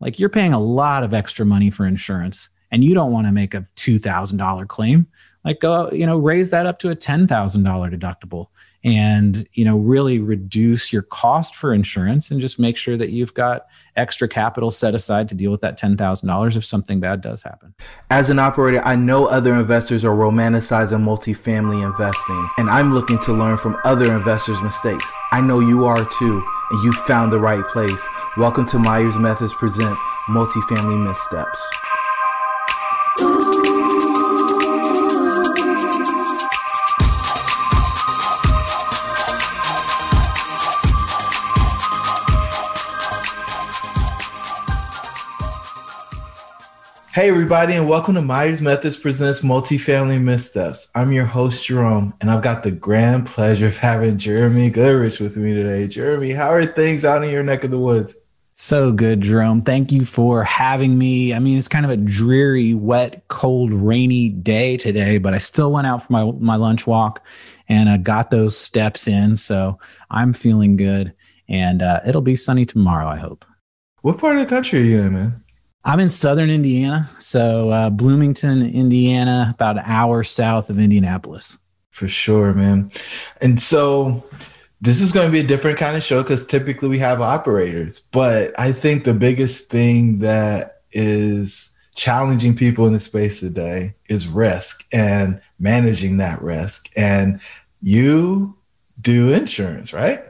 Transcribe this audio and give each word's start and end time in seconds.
like 0.00 0.18
you're 0.18 0.28
paying 0.28 0.52
a 0.52 0.60
lot 0.60 1.02
of 1.02 1.14
extra 1.14 1.46
money 1.46 1.70
for 1.70 1.86
insurance 1.86 2.50
and 2.70 2.84
you 2.84 2.94
don't 2.94 3.12
want 3.12 3.26
to 3.26 3.32
make 3.32 3.54
a 3.54 3.66
$2,000 3.76 4.68
claim, 4.68 5.06
like 5.44 5.60
go, 5.60 5.90
you 5.92 6.06
know, 6.06 6.18
raise 6.18 6.50
that 6.50 6.66
up 6.66 6.78
to 6.80 6.90
a 6.90 6.96
$10,000 6.96 7.28
deductible 7.28 8.48
and, 8.86 9.48
you 9.52 9.64
know, 9.64 9.76
really 9.76 10.20
reduce 10.20 10.92
your 10.92 11.02
cost 11.02 11.56
for 11.56 11.74
insurance 11.74 12.30
and 12.30 12.40
just 12.40 12.56
make 12.56 12.76
sure 12.76 12.96
that 12.96 13.10
you've 13.10 13.34
got 13.34 13.66
extra 13.96 14.28
capital 14.28 14.70
set 14.70 14.94
aside 14.94 15.28
to 15.28 15.34
deal 15.34 15.50
with 15.50 15.60
that 15.60 15.76
$10,000 15.76 16.56
if 16.56 16.64
something 16.64 17.00
bad 17.00 17.20
does 17.20 17.42
happen. 17.42 17.74
As 18.10 18.30
an 18.30 18.38
operator, 18.38 18.80
I 18.84 18.94
know 18.94 19.26
other 19.26 19.54
investors 19.56 20.04
are 20.04 20.14
romanticizing 20.14 21.02
multifamily 21.02 21.84
investing, 21.84 22.48
and 22.58 22.70
I'm 22.70 22.94
looking 22.94 23.18
to 23.20 23.32
learn 23.32 23.56
from 23.56 23.76
other 23.84 24.14
investors' 24.14 24.62
mistakes. 24.62 25.12
I 25.32 25.40
know 25.40 25.58
you 25.58 25.84
are 25.84 26.04
too, 26.04 26.44
and 26.70 26.84
you 26.84 26.92
found 26.92 27.32
the 27.32 27.40
right 27.40 27.64
place. 27.66 28.06
Welcome 28.36 28.66
to 28.66 28.78
Myers 28.78 29.18
Methods 29.18 29.52
Presents 29.54 29.98
Multifamily 30.28 31.04
Missteps. 31.04 31.60
Hey, 47.16 47.30
everybody, 47.30 47.72
and 47.72 47.88
welcome 47.88 48.14
to 48.16 48.20
Myers 48.20 48.60
Methods 48.60 48.98
Presents 48.98 49.40
Multifamily 49.40 50.20
Missteps. 50.20 50.88
I'm 50.94 51.12
your 51.12 51.24
host, 51.24 51.64
Jerome, 51.64 52.12
and 52.20 52.30
I've 52.30 52.42
got 52.42 52.62
the 52.62 52.70
grand 52.70 53.24
pleasure 53.24 53.68
of 53.68 53.78
having 53.78 54.18
Jeremy 54.18 54.68
Goodrich 54.68 55.18
with 55.18 55.34
me 55.34 55.54
today. 55.54 55.86
Jeremy, 55.86 56.32
how 56.32 56.52
are 56.52 56.66
things 56.66 57.06
out 57.06 57.24
in 57.24 57.30
your 57.30 57.42
neck 57.42 57.64
of 57.64 57.70
the 57.70 57.78
woods? 57.78 58.14
So 58.54 58.92
good, 58.92 59.22
Jerome. 59.22 59.62
Thank 59.62 59.92
you 59.92 60.04
for 60.04 60.44
having 60.44 60.98
me. 60.98 61.32
I 61.32 61.38
mean, 61.38 61.56
it's 61.56 61.68
kind 61.68 61.86
of 61.86 61.90
a 61.90 61.96
dreary, 61.96 62.74
wet, 62.74 63.26
cold, 63.28 63.72
rainy 63.72 64.28
day 64.28 64.76
today, 64.76 65.16
but 65.16 65.32
I 65.32 65.38
still 65.38 65.72
went 65.72 65.86
out 65.86 66.06
for 66.06 66.12
my, 66.12 66.30
my 66.32 66.56
lunch 66.56 66.86
walk 66.86 67.26
and 67.66 67.88
I 67.88 67.96
got 67.96 68.30
those 68.30 68.58
steps 68.58 69.08
in. 69.08 69.38
So 69.38 69.78
I'm 70.10 70.34
feeling 70.34 70.76
good, 70.76 71.14
and 71.48 71.80
uh, 71.80 72.00
it'll 72.06 72.20
be 72.20 72.36
sunny 72.36 72.66
tomorrow, 72.66 73.08
I 73.08 73.16
hope. 73.16 73.46
What 74.02 74.18
part 74.18 74.36
of 74.36 74.42
the 74.42 74.46
country 74.54 74.80
are 74.80 74.82
you 74.82 75.00
in, 75.00 75.14
man? 75.14 75.42
I'm 75.86 76.00
in 76.00 76.08
southern 76.08 76.50
Indiana, 76.50 77.08
so 77.20 77.70
uh, 77.70 77.90
Bloomington, 77.90 78.60
Indiana, 78.60 79.52
about 79.54 79.78
an 79.78 79.84
hour 79.86 80.24
south 80.24 80.68
of 80.68 80.80
Indianapolis. 80.80 81.58
For 81.90 82.08
sure, 82.08 82.52
man. 82.52 82.90
And 83.40 83.62
so 83.62 84.24
this 84.80 85.00
is 85.00 85.12
going 85.12 85.28
to 85.28 85.32
be 85.32 85.38
a 85.38 85.46
different 85.46 85.78
kind 85.78 85.96
of 85.96 86.02
show 86.02 86.24
because 86.24 86.44
typically 86.44 86.88
we 86.88 86.98
have 86.98 87.20
operators, 87.20 88.00
but 88.10 88.52
I 88.58 88.72
think 88.72 89.04
the 89.04 89.14
biggest 89.14 89.70
thing 89.70 90.18
that 90.18 90.82
is 90.90 91.72
challenging 91.94 92.56
people 92.56 92.88
in 92.88 92.92
the 92.92 92.98
space 92.98 93.38
today 93.38 93.94
is 94.08 94.26
risk 94.26 94.84
and 94.90 95.40
managing 95.60 96.16
that 96.16 96.42
risk. 96.42 96.90
And 96.96 97.40
you 97.80 98.58
do 99.00 99.32
insurance, 99.32 99.92
right? 99.92 100.24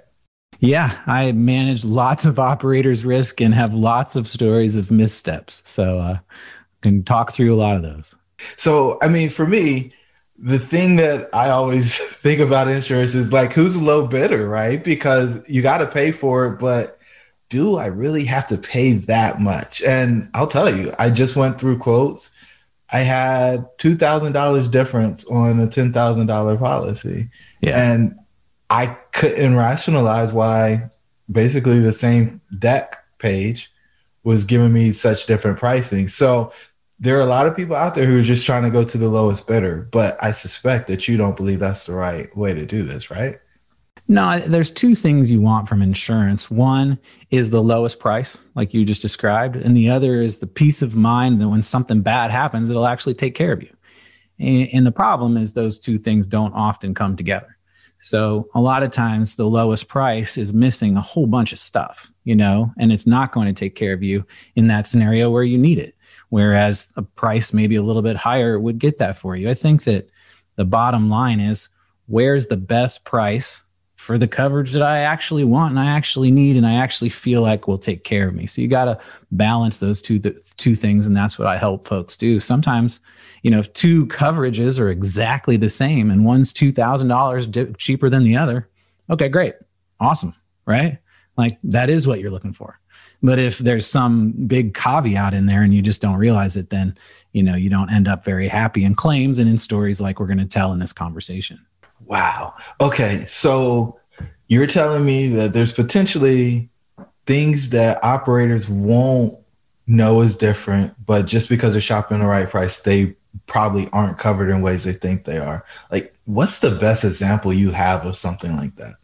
Yeah, 0.67 0.99
I 1.07 1.33
manage 1.33 1.85
lots 1.85 2.25
of 2.25 2.39
operators' 2.39 3.05
risk 3.05 3.41
and 3.41 3.55
have 3.55 3.73
lots 3.73 4.17
of 4.17 4.27
stories 4.27 4.77
of 4.77 4.91
missteps. 4.91 5.63
So 5.65 5.99
uh, 5.99 6.19
can 6.83 7.05
talk 7.05 7.33
through 7.33 7.55
a 7.55 7.57
lot 7.57 7.77
of 7.77 7.83
those. 7.83 8.15
So, 8.57 8.99
I 9.03 9.09
mean, 9.09 9.31
for 9.31 9.47
me, 9.47 9.93
the 10.39 10.59
thing 10.59 10.97
that 10.97 11.29
I 11.33 11.51
always 11.51 11.99
think 11.99 12.41
about 12.41 12.69
insurance 12.69 13.15
is 13.15 13.33
like, 13.33 13.53
who's 13.53 13.77
a 13.77 13.81
low 13.81 14.07
bidder, 14.07 14.49
right? 14.49 14.83
Because 14.83 15.41
you 15.49 15.63
got 15.63 15.79
to 15.79 15.87
pay 15.87 16.13
for 16.13 16.47
it, 16.47 16.59
but 16.59 16.99
do 17.49 17.77
I 17.77 17.87
really 17.87 18.25
have 18.25 18.49
to 18.49 18.59
pay 18.59 18.95
that 18.95 19.41
much? 19.41 19.83
And 19.83 20.29
I'll 20.35 20.49
tell 20.49 20.75
you, 20.75 20.93
I 20.99 21.11
just 21.11 21.37
went 21.37 21.61
through 21.61 21.79
quotes. 21.79 22.33
I 22.91 23.01
had 23.01 23.67
two 23.79 23.97
thousand 23.97 24.33
dollars 24.33 24.69
difference 24.69 25.25
on 25.27 25.59
a 25.59 25.67
ten 25.67 25.93
thousand 25.93 26.27
dollar 26.27 26.57
policy, 26.57 27.29
yeah. 27.61 27.93
and 27.93 28.19
I 28.71 28.87
couldn't 29.13 29.57
rationalize 29.57 30.33
why 30.33 30.91
basically 31.31 31.81
the 31.81 31.93
same 31.93 32.41
dec 32.55 32.95
page 33.19 33.73
was 34.25 34.45
giving 34.45 34.73
me 34.73 34.93
such 34.93 35.27
different 35.27 35.59
pricing. 35.59 36.09
So 36.09 36.53
there 36.99 37.17
are 37.17 37.23
a 37.23 37.27
lot 37.27 37.47
of 37.47 37.57
people 37.57 37.77
out 37.77 37.95
there 37.95 38.07
who 38.07 38.19
are 38.19 38.23
just 38.23 38.47
trying 38.47 38.63
to 38.63 38.71
go 38.71 38.83
to 38.83 38.99
the 38.99 39.09
lowest 39.09 39.47
bidder, 39.47 39.89
but 39.93 40.17
I 40.23 40.33
suspect 40.33 40.89
that 40.89 41.07
you 41.07 41.17
don't 41.17 41.37
believe 41.37 41.59
that's 41.59 41.87
the 41.87 41.95
right 41.95 42.35
way 42.37 42.55
to 42.55 42.67
do 42.67 42.83
this, 42.83 43.11
right? 43.11 43.39
No, 44.09 44.39
there's 44.39 44.71
two 44.71 44.95
things 44.95 45.31
you 45.31 45.41
want 45.41 45.69
from 45.69 45.83
insurance. 45.83 46.49
One 46.51 46.99
is 47.31 47.51
the 47.51 47.63
lowest 47.63 47.99
price, 47.99 48.39
like 48.55 48.73
you 48.73 48.85
just 48.85 49.03
described, 49.03 49.57
and 49.57 49.77
the 49.77 49.91
other 49.91 50.23
is 50.23 50.39
the 50.39 50.47
peace 50.47 50.81
of 50.81 50.95
mind 50.95 51.41
that 51.41 51.49
when 51.49 51.63
something 51.63 52.03
bad 52.03 52.31
happens, 52.31 52.71
it'll 52.71 52.87
actually 52.87 53.15
take 53.15 53.35
care 53.35 53.53
of 53.53 53.63
you. 53.63 53.77
And, 54.39 54.87
the 54.87 54.93
problem 54.93 55.37
is 55.37 55.55
those 55.55 55.79
two 55.79 55.99
things 55.99 56.27
don't 56.27 56.53
often 56.53 56.95
come 56.95 57.17
together. 57.17 57.56
So 58.07 58.49
a 58.55 58.61
lot 58.61 58.85
of 58.85 58.93
times 58.93 59.35
the 59.35 59.49
lowest 59.49 59.89
price 59.89 60.39
is 60.39 60.55
missing 60.55 60.97
a 60.97 61.01
whole 61.01 61.27
bunch 61.27 61.53
of 61.53 61.59
stuff, 61.59 62.13
you 62.23 62.37
know, 62.37 62.73
and 62.79 62.93
it's 62.93 63.05
not 63.05 63.33
going 63.33 63.49
to 63.49 63.53
take 63.53 63.75
care 63.75 63.93
of 63.93 64.01
you 64.01 64.25
in 64.55 64.69
that 64.69 64.87
scenario 64.87 65.29
where 65.29 65.43
you 65.43 65.59
need 65.59 65.81
it. 65.81 65.97
Whereas 66.29 66.93
a 66.95 67.03
price 67.03 67.53
maybe 67.53 67.75
a 67.75 67.83
little 67.83 68.03
bit 68.03 68.15
higher 68.15 68.61
would 68.61 68.79
get 68.79 68.99
that 68.99 69.17
for 69.17 69.35
you. 69.35 69.51
I 69.51 69.55
think 69.55 69.83
that 69.85 70.09
the 70.55 70.65
bottom 70.65 71.11
line 71.11 71.41
is 71.41 71.69
where's 72.07 72.47
the 72.47 72.57
best 72.57 73.05
price 73.05 73.65
for 74.07 74.19
the 74.19 74.29
coverage 74.29 74.71
that 74.71 74.83
I 74.83 74.99
actually 74.99 75.43
want 75.43 75.73
and 75.73 75.81
I 75.81 75.87
actually 75.91 76.31
need 76.31 76.57
and 76.57 76.65
I 76.65 76.75
actually 76.75 77.09
feel 77.09 77.43
like 77.43 77.67
will 77.67 77.77
take 77.77 78.05
care 78.05 78.29
of 78.29 78.37
me. 78.37 78.47
So 78.47 78.63
you 78.63 78.69
got 78.69 78.85
to 78.85 79.01
balance 79.33 79.81
those 79.81 80.01
two 80.01 80.21
th- 80.21 80.37
two 80.59 80.77
things 80.77 81.09
and 81.09 81.17
that's 81.17 81.41
what 81.41 81.49
I 81.49 81.57
help 81.57 81.89
folks 81.89 82.17
do. 82.17 82.39
Sometimes, 82.39 83.01
you 83.43 83.51
know, 83.51 83.59
if 83.59 83.73
two 83.73 84.07
coverages 84.07 84.79
are 84.79 84.91
exactly 84.91 85.57
the 85.57 85.69
same 85.69 86.13
and 86.13 86.25
one's 86.25 86.53
$2,000 86.53 87.51
di- 87.51 87.73
cheaper 87.79 88.09
than 88.09 88.23
the 88.23 88.37
other, 88.37 88.69
okay, 89.11 89.29
great. 89.29 89.55
Awesome, 89.99 90.37
right? 90.67 90.99
Like 91.37 91.59
that 91.65 91.91
is 91.91 92.07
what 92.07 92.21
you're 92.21 92.31
looking 92.31 92.53
for. 92.53 92.79
But 93.25 93.41
if 93.41 93.59
there's 93.59 93.89
some 93.89 94.31
big 94.47 94.73
caveat 94.73 95.35
in 95.35 95.47
there 95.47 95.63
and 95.63 95.75
you 95.75 95.83
just 95.83 96.01
don't 96.01 96.19
realize 96.19 96.57
it, 96.57 96.71
then, 96.71 96.97
you 97.33 97.43
know, 97.43 97.57
you 97.57 97.71
don't 97.71 97.91
end 97.91 98.07
up 98.07 98.25
very 98.25 98.47
happy 98.47 98.85
in 98.85 98.95
claims 98.95 99.41
and 99.41 99.49
in 99.49 99.59
stories 99.59 100.01
like 100.01 100.21
we're 100.21 100.27
going 100.27 100.39
to 100.39 100.47
tell 100.47 100.73
in 100.73 100.79
this 100.79 100.93
conversation. 100.93 101.59
Wow. 102.05 102.55
Okay. 102.81 103.25
So 103.27 103.99
you're 104.49 104.67
telling 104.67 105.05
me 105.05 105.29
that 105.29 105.53
there's 105.53 105.73
potentially 105.73 106.69
things 107.27 107.71
that 107.71 108.03
operators 108.05 108.69
won't 108.69 109.37
know 109.87 110.21
is 110.21 110.37
different, 110.37 110.95
but 111.05 111.27
just 111.27 111.49
because 111.49 111.73
they're 111.73 111.81
shopping 111.81 112.21
the 112.21 112.27
right 112.27 112.49
price, 112.49 112.81
they 112.81 113.17
probably 113.47 113.89
aren't 113.93 114.19
covered 114.19 114.51
in 114.51 114.63
ways 114.63 114.85
they 114.85 114.93
think 114.93 115.25
they 115.25 115.39
are. 115.39 115.65
Like, 115.91 116.15
what's 116.25 116.61
the 116.61 116.71
best 116.71 117.05
example 117.05 117.53
you 117.53 117.71
have 117.73 118.05
of 118.07 118.17
something 118.17 118.57
like 118.57 118.77
that? 118.77 118.95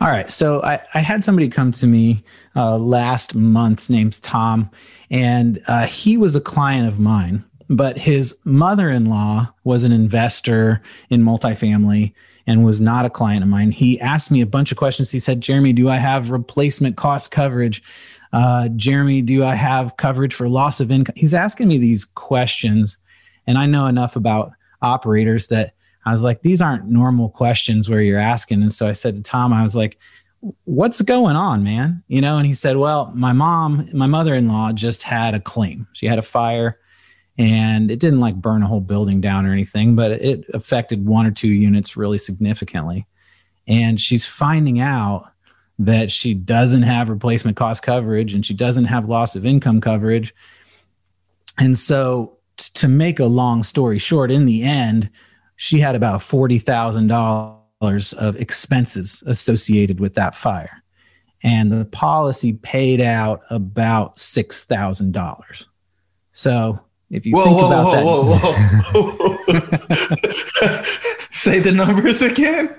All 0.00 0.08
right. 0.08 0.30
So 0.30 0.62
I, 0.62 0.80
I 0.94 1.00
had 1.00 1.24
somebody 1.24 1.48
come 1.48 1.72
to 1.72 1.86
me 1.86 2.22
uh, 2.54 2.78
last 2.78 3.34
month 3.34 3.90
named 3.90 4.22
Tom, 4.22 4.70
and 5.10 5.60
uh, 5.66 5.86
he 5.86 6.16
was 6.16 6.36
a 6.36 6.40
client 6.40 6.86
of 6.86 7.00
mine, 7.00 7.44
but 7.68 7.98
his 7.98 8.36
mother 8.44 8.90
in 8.90 9.06
law 9.06 9.52
was 9.64 9.84
an 9.84 9.92
investor 9.92 10.82
in 11.10 11.22
multifamily 11.22 12.12
and 12.48 12.64
was 12.64 12.80
not 12.80 13.04
a 13.04 13.10
client 13.10 13.42
of 13.42 13.48
mine. 13.48 13.70
He 13.70 14.00
asked 14.00 14.30
me 14.30 14.40
a 14.40 14.46
bunch 14.46 14.72
of 14.72 14.78
questions. 14.78 15.10
He 15.10 15.20
said, 15.20 15.42
Jeremy, 15.42 15.74
do 15.74 15.90
I 15.90 15.96
have 15.96 16.30
replacement 16.30 16.96
cost 16.96 17.30
coverage? 17.30 17.82
Uh, 18.32 18.70
Jeremy, 18.70 19.20
do 19.20 19.44
I 19.44 19.54
have 19.54 19.98
coverage 19.98 20.34
for 20.34 20.48
loss 20.48 20.80
of 20.80 20.90
income? 20.90 21.14
He's 21.14 21.34
asking 21.34 21.68
me 21.68 21.76
these 21.76 22.06
questions. 22.06 22.96
And 23.46 23.58
I 23.58 23.66
know 23.66 23.86
enough 23.86 24.16
about 24.16 24.52
operators 24.80 25.48
that 25.48 25.74
I 26.06 26.12
was 26.12 26.22
like, 26.22 26.40
these 26.40 26.62
aren't 26.62 26.86
normal 26.86 27.28
questions 27.28 27.90
where 27.90 28.00
you're 28.00 28.18
asking. 28.18 28.62
And 28.62 28.72
so 28.72 28.88
I 28.88 28.94
said 28.94 29.16
to 29.16 29.22
Tom, 29.22 29.52
I 29.52 29.62
was 29.62 29.76
like, 29.76 29.98
what's 30.64 31.02
going 31.02 31.36
on, 31.36 31.62
man? 31.62 32.02
You 32.08 32.22
know, 32.22 32.38
and 32.38 32.46
he 32.46 32.54
said, 32.54 32.78
well, 32.78 33.12
my 33.14 33.34
mom, 33.34 33.90
my 33.92 34.06
mother 34.06 34.32
in 34.32 34.48
law 34.48 34.72
just 34.72 35.02
had 35.02 35.34
a 35.34 35.40
claim. 35.40 35.86
She 35.92 36.06
had 36.06 36.18
a 36.18 36.22
fire 36.22 36.78
and 37.38 37.90
it 37.90 38.00
didn't 38.00 38.20
like 38.20 38.34
burn 38.34 38.64
a 38.64 38.66
whole 38.66 38.80
building 38.80 39.20
down 39.20 39.46
or 39.46 39.52
anything, 39.52 39.94
but 39.94 40.10
it 40.10 40.44
affected 40.52 41.06
one 41.06 41.24
or 41.24 41.30
two 41.30 41.48
units 41.48 41.96
really 41.96 42.18
significantly. 42.18 43.06
And 43.68 44.00
she's 44.00 44.26
finding 44.26 44.80
out 44.80 45.30
that 45.78 46.10
she 46.10 46.34
doesn't 46.34 46.82
have 46.82 47.08
replacement 47.08 47.56
cost 47.56 47.84
coverage 47.84 48.34
and 48.34 48.44
she 48.44 48.54
doesn't 48.54 48.86
have 48.86 49.08
loss 49.08 49.36
of 49.36 49.46
income 49.46 49.80
coverage. 49.80 50.34
And 51.58 51.78
so, 51.78 52.38
t- 52.56 52.70
to 52.74 52.88
make 52.88 53.20
a 53.20 53.26
long 53.26 53.62
story 53.62 53.98
short, 53.98 54.32
in 54.32 54.44
the 54.44 54.64
end, 54.64 55.08
she 55.54 55.78
had 55.78 55.94
about 55.94 56.20
$40,000 56.20 58.14
of 58.14 58.36
expenses 58.36 59.22
associated 59.26 60.00
with 60.00 60.14
that 60.14 60.34
fire. 60.34 60.82
And 61.44 61.70
the 61.70 61.84
policy 61.84 62.54
paid 62.54 63.00
out 63.00 63.42
about 63.48 64.16
$6,000. 64.16 65.66
So 66.32 66.80
if 67.10 67.24
you 67.24 67.34
whoa, 67.34 67.44
think 67.44 67.58
whoa, 67.58 67.66
about 67.66 68.04
whoa, 68.04 68.38
that, 70.26 71.28
say 71.32 71.58
the 71.58 71.72
numbers 71.72 72.20
again. 72.20 72.74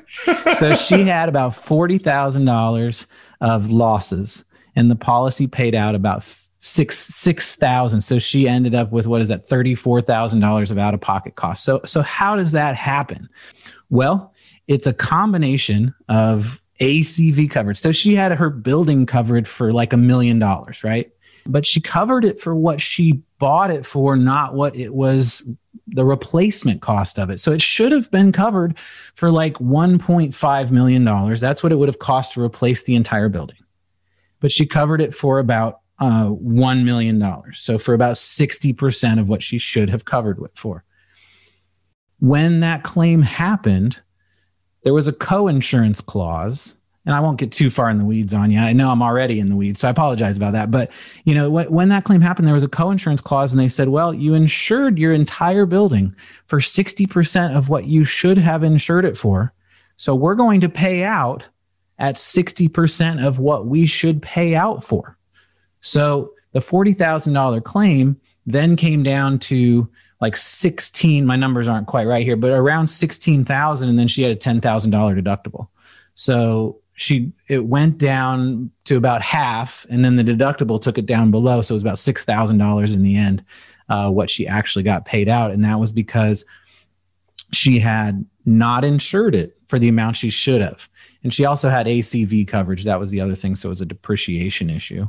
so 0.53 0.75
she 0.75 1.03
had 1.03 1.29
about 1.29 1.55
forty 1.55 1.97
thousand 1.97 2.45
dollars 2.45 3.07
of 3.41 3.71
losses, 3.71 4.43
and 4.75 4.91
the 4.91 4.95
policy 4.95 5.47
paid 5.47 5.73
out 5.73 5.95
about 5.95 6.23
six 6.59 6.97
six 6.97 7.55
thousand. 7.55 8.01
So 8.01 8.19
she 8.19 8.47
ended 8.47 8.75
up 8.75 8.91
with 8.91 9.07
what 9.07 9.21
is 9.21 9.29
that 9.29 9.45
thirty 9.45 9.73
four 9.73 10.01
thousand 10.01 10.41
dollars 10.41 10.69
of 10.69 10.77
out 10.77 10.93
of 10.93 11.01
pocket 11.01 11.35
costs. 11.35 11.65
So 11.65 11.81
so 11.85 12.01
how 12.01 12.35
does 12.35 12.51
that 12.51 12.75
happen? 12.75 13.29
Well, 13.89 14.33
it's 14.67 14.85
a 14.85 14.93
combination 14.93 15.95
of 16.07 16.61
ACV 16.79 17.49
coverage. 17.49 17.79
So 17.79 17.91
she 17.91 18.15
had 18.15 18.31
her 18.33 18.49
building 18.49 19.05
covered 19.05 19.47
for 19.47 19.71
like 19.71 19.91
a 19.93 19.97
million 19.97 20.37
dollars, 20.39 20.83
right? 20.83 21.11
But 21.45 21.65
she 21.65 21.81
covered 21.81 22.25
it 22.25 22.39
for 22.39 22.55
what 22.55 22.81
she 22.81 23.21
bought 23.39 23.71
it 23.71 23.85
for, 23.85 24.15
not 24.15 24.53
what 24.53 24.75
it 24.75 24.93
was 24.93 25.47
the 25.87 26.05
replacement 26.05 26.81
cost 26.81 27.17
of 27.17 27.29
it. 27.29 27.39
So 27.39 27.51
it 27.51 27.61
should 27.61 27.91
have 27.91 28.11
been 28.11 28.31
covered 28.31 28.77
for 29.15 29.31
like 29.31 29.55
$1.5 29.55 30.71
million. 30.71 31.35
That's 31.35 31.63
what 31.63 31.71
it 31.71 31.75
would 31.75 31.89
have 31.89 31.99
cost 31.99 32.33
to 32.33 32.43
replace 32.43 32.83
the 32.83 32.95
entire 32.95 33.29
building. 33.29 33.57
But 34.39 34.51
she 34.51 34.65
covered 34.65 35.01
it 35.01 35.15
for 35.15 35.39
about 35.39 35.79
uh, 35.99 36.27
$1 36.27 36.83
million. 36.85 37.43
So 37.53 37.77
for 37.77 37.93
about 37.93 38.15
60% 38.15 39.19
of 39.19 39.29
what 39.29 39.43
she 39.43 39.57
should 39.57 39.89
have 39.89 40.05
covered 40.05 40.39
it 40.41 40.51
for. 40.55 40.83
When 42.19 42.59
that 42.59 42.83
claim 42.83 43.21
happened, 43.21 44.01
there 44.83 44.93
was 44.93 45.07
a 45.07 45.13
co-insurance 45.13 46.01
clause 46.01 46.75
and 47.05 47.15
I 47.15 47.19
won't 47.21 47.39
get 47.39 47.51
too 47.51 47.69
far 47.69 47.89
in 47.89 47.97
the 47.97 48.05
weeds 48.05 48.33
on 48.33 48.51
you. 48.51 48.59
I 48.59 48.73
know 48.73 48.91
I'm 48.91 49.01
already 49.01 49.39
in 49.39 49.49
the 49.49 49.55
weeds, 49.55 49.79
so 49.81 49.87
I 49.87 49.91
apologize 49.91 50.37
about 50.37 50.53
that. 50.53 50.69
But 50.69 50.91
you 51.23 51.33
know, 51.33 51.49
when, 51.49 51.89
that 51.89 52.03
claim 52.03 52.21
happened, 52.21 52.47
there 52.47 52.53
was 52.53 52.63
a 52.63 52.69
co-insurance 52.69 53.21
clause, 53.21 53.51
and 53.51 53.59
they 53.59 53.67
said, 53.67 53.89
"Well, 53.89 54.13
you 54.13 54.33
insured 54.33 54.99
your 54.99 55.13
entire 55.13 55.65
building 55.65 56.15
for 56.45 56.59
60% 56.59 57.55
of 57.55 57.69
what 57.69 57.85
you 57.85 58.03
should 58.03 58.37
have 58.37 58.63
insured 58.63 59.05
it 59.05 59.17
for, 59.17 59.53
so 59.97 60.13
we're 60.13 60.35
going 60.35 60.61
to 60.61 60.69
pay 60.69 61.03
out 61.03 61.47
at 61.97 62.15
60% 62.15 63.25
of 63.25 63.39
what 63.39 63.65
we 63.65 63.85
should 63.85 64.21
pay 64.21 64.55
out 64.55 64.83
for." 64.83 65.17
So 65.81 66.33
the 66.51 66.59
$40,000 66.59 67.63
claim 67.63 68.19
then 68.45 68.75
came 68.75 69.03
down 69.03 69.39
to 69.39 69.89
like 70.21 70.35
16 70.35 71.25
my 71.25 71.37
numbers 71.37 71.67
aren't 71.67 71.87
quite 71.87 72.07
right 72.07 72.25
here 72.25 72.35
but 72.35 72.51
around 72.51 72.87
16,000 72.87 73.87
and 73.87 73.97
then 73.97 74.07
she 74.07 74.21
had 74.21 74.31
a 74.31 74.35
$10,000 74.35 74.61
deductible 74.61 75.67
so 76.15 76.81
she 76.99 77.31
it 77.47 77.65
went 77.65 77.97
down 77.97 78.69
to 78.83 78.97
about 78.97 79.21
half 79.21 79.85
and 79.89 80.03
then 80.03 80.17
the 80.17 80.23
deductible 80.23 80.81
took 80.81 80.97
it 80.97 81.05
down 81.05 81.31
below 81.31 81.61
so 81.61 81.73
it 81.73 81.77
was 81.77 81.81
about 81.81 81.95
$6000 81.95 82.93
in 82.93 83.03
the 83.03 83.15
end 83.15 83.43
uh, 83.87 84.09
what 84.09 84.29
she 84.29 84.45
actually 84.45 84.83
got 84.83 85.05
paid 85.05 85.29
out. 85.29 85.51
And 85.51 85.63
that 85.63 85.79
was 85.79 85.93
because 85.93 86.43
she 87.53 87.79
had 87.79 88.25
not 88.45 88.83
insured 88.83 89.33
it 89.33 89.57
for 89.67 89.79
the 89.79 89.87
amount 89.87 90.17
she 90.17 90.29
should 90.29 90.59
have. 90.59 90.89
And 91.23 91.33
she 91.33 91.45
also 91.45 91.69
had 91.69 91.85
acv 91.87 92.47
coverage. 92.49 92.83
That 92.83 92.99
was 92.99 93.11
the 93.11 93.21
other 93.21 93.35
thing 93.35 93.55
so 93.55 93.69
it 93.69 93.71
was 93.71 93.81
a 93.81 93.85
depreciation 93.85 94.69
issue. 94.69 95.07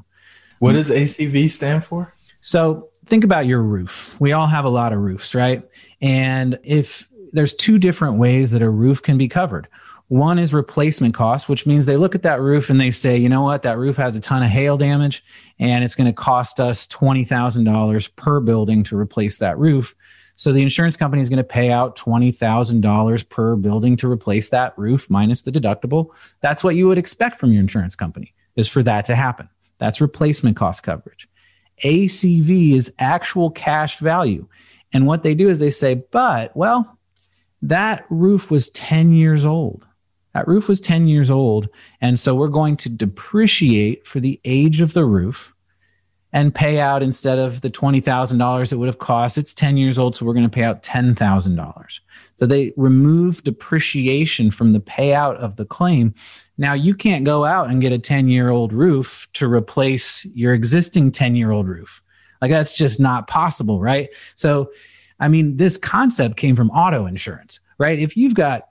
What 0.60 0.74
does 0.74 0.90
acv 0.90 1.50
stand 1.50 1.84
for? 1.84 2.14
So 2.40 2.90
think 3.04 3.24
about 3.24 3.46
your 3.46 3.62
roof. 3.62 4.16
We 4.20 4.30
all 4.30 4.46
have 4.46 4.64
a 4.64 4.70
lot 4.70 4.92
of 4.92 5.00
roofs 5.00 5.34
right? 5.34 5.68
And 6.00 6.56
if 6.62 7.08
there's 7.32 7.52
two 7.52 7.80
different 7.80 8.18
ways 8.18 8.52
that 8.52 8.62
a 8.62 8.70
roof 8.70 9.02
can 9.02 9.18
be 9.18 9.26
covered 9.26 9.66
one 10.10 10.40
is 10.40 10.52
replacement 10.52 11.14
cost, 11.14 11.48
which 11.48 11.66
means 11.66 11.86
they 11.86 11.96
look 11.96 12.16
at 12.16 12.24
that 12.24 12.40
roof 12.40 12.68
and 12.68 12.80
they 12.80 12.90
say, 12.90 13.16
you 13.16 13.28
know 13.28 13.42
what, 13.42 13.62
that 13.62 13.78
roof 13.78 13.96
has 13.96 14.16
a 14.16 14.20
ton 14.20 14.42
of 14.42 14.48
hail 14.48 14.76
damage 14.76 15.22
and 15.60 15.84
it's 15.84 15.94
going 15.94 16.08
to 16.08 16.12
cost 16.12 16.58
us 16.58 16.84
$20,000 16.88 18.16
per 18.16 18.40
building 18.40 18.82
to 18.82 18.98
replace 18.98 19.38
that 19.38 19.56
roof. 19.56 19.94
So 20.34 20.52
the 20.52 20.62
insurance 20.62 20.96
company 20.96 21.22
is 21.22 21.28
going 21.28 21.36
to 21.36 21.44
pay 21.44 21.70
out 21.70 21.96
$20,000 21.96 23.28
per 23.28 23.54
building 23.54 23.96
to 23.98 24.10
replace 24.10 24.48
that 24.48 24.76
roof 24.76 25.08
minus 25.08 25.42
the 25.42 25.52
deductible. 25.52 26.08
That's 26.40 26.64
what 26.64 26.74
you 26.74 26.88
would 26.88 26.98
expect 26.98 27.38
from 27.38 27.52
your 27.52 27.60
insurance 27.60 27.94
company 27.94 28.34
is 28.56 28.66
for 28.66 28.82
that 28.82 29.06
to 29.06 29.14
happen. 29.14 29.48
That's 29.78 30.00
replacement 30.00 30.56
cost 30.56 30.82
coverage. 30.82 31.28
ACV 31.84 32.72
is 32.72 32.92
actual 32.98 33.48
cash 33.48 34.00
value. 34.00 34.48
And 34.92 35.06
what 35.06 35.22
they 35.22 35.36
do 35.36 35.48
is 35.48 35.60
they 35.60 35.70
say, 35.70 36.02
but 36.10 36.50
well, 36.56 36.98
that 37.62 38.06
roof 38.10 38.50
was 38.50 38.70
10 38.70 39.12
years 39.12 39.44
old. 39.44 39.86
That 40.34 40.46
roof 40.46 40.68
was 40.68 40.80
10 40.80 41.08
years 41.08 41.30
old. 41.30 41.68
And 42.00 42.18
so 42.18 42.34
we're 42.34 42.48
going 42.48 42.76
to 42.78 42.88
depreciate 42.88 44.06
for 44.06 44.20
the 44.20 44.40
age 44.44 44.80
of 44.80 44.92
the 44.92 45.04
roof 45.04 45.52
and 46.32 46.54
pay 46.54 46.78
out 46.78 47.02
instead 47.02 47.38
of 47.38 47.60
the 47.60 47.70
$20,000 47.70 48.72
it 48.72 48.76
would 48.76 48.86
have 48.86 48.98
cost. 48.98 49.36
It's 49.36 49.52
10 49.52 49.76
years 49.76 49.98
old. 49.98 50.14
So 50.14 50.24
we're 50.24 50.34
going 50.34 50.48
to 50.48 50.50
pay 50.50 50.62
out 50.62 50.82
$10,000. 50.82 52.00
So 52.38 52.46
they 52.46 52.72
remove 52.76 53.42
depreciation 53.42 54.50
from 54.50 54.70
the 54.70 54.80
payout 54.80 55.36
of 55.36 55.56
the 55.56 55.64
claim. 55.64 56.14
Now 56.56 56.74
you 56.74 56.94
can't 56.94 57.24
go 57.24 57.44
out 57.44 57.68
and 57.68 57.80
get 57.80 57.92
a 57.92 57.98
10 57.98 58.28
year 58.28 58.50
old 58.50 58.72
roof 58.72 59.28
to 59.34 59.52
replace 59.52 60.24
your 60.26 60.54
existing 60.54 61.10
10 61.10 61.34
year 61.34 61.50
old 61.50 61.66
roof. 61.66 62.02
Like 62.40 62.50
that's 62.50 62.76
just 62.76 63.00
not 63.00 63.26
possible, 63.26 63.80
right? 63.80 64.08
So, 64.36 64.70
I 65.18 65.28
mean, 65.28 65.58
this 65.58 65.76
concept 65.76 66.36
came 66.36 66.56
from 66.56 66.70
auto 66.70 67.06
insurance, 67.06 67.60
right? 67.76 67.98
If 67.98 68.16
you've 68.16 68.34
got 68.34 68.69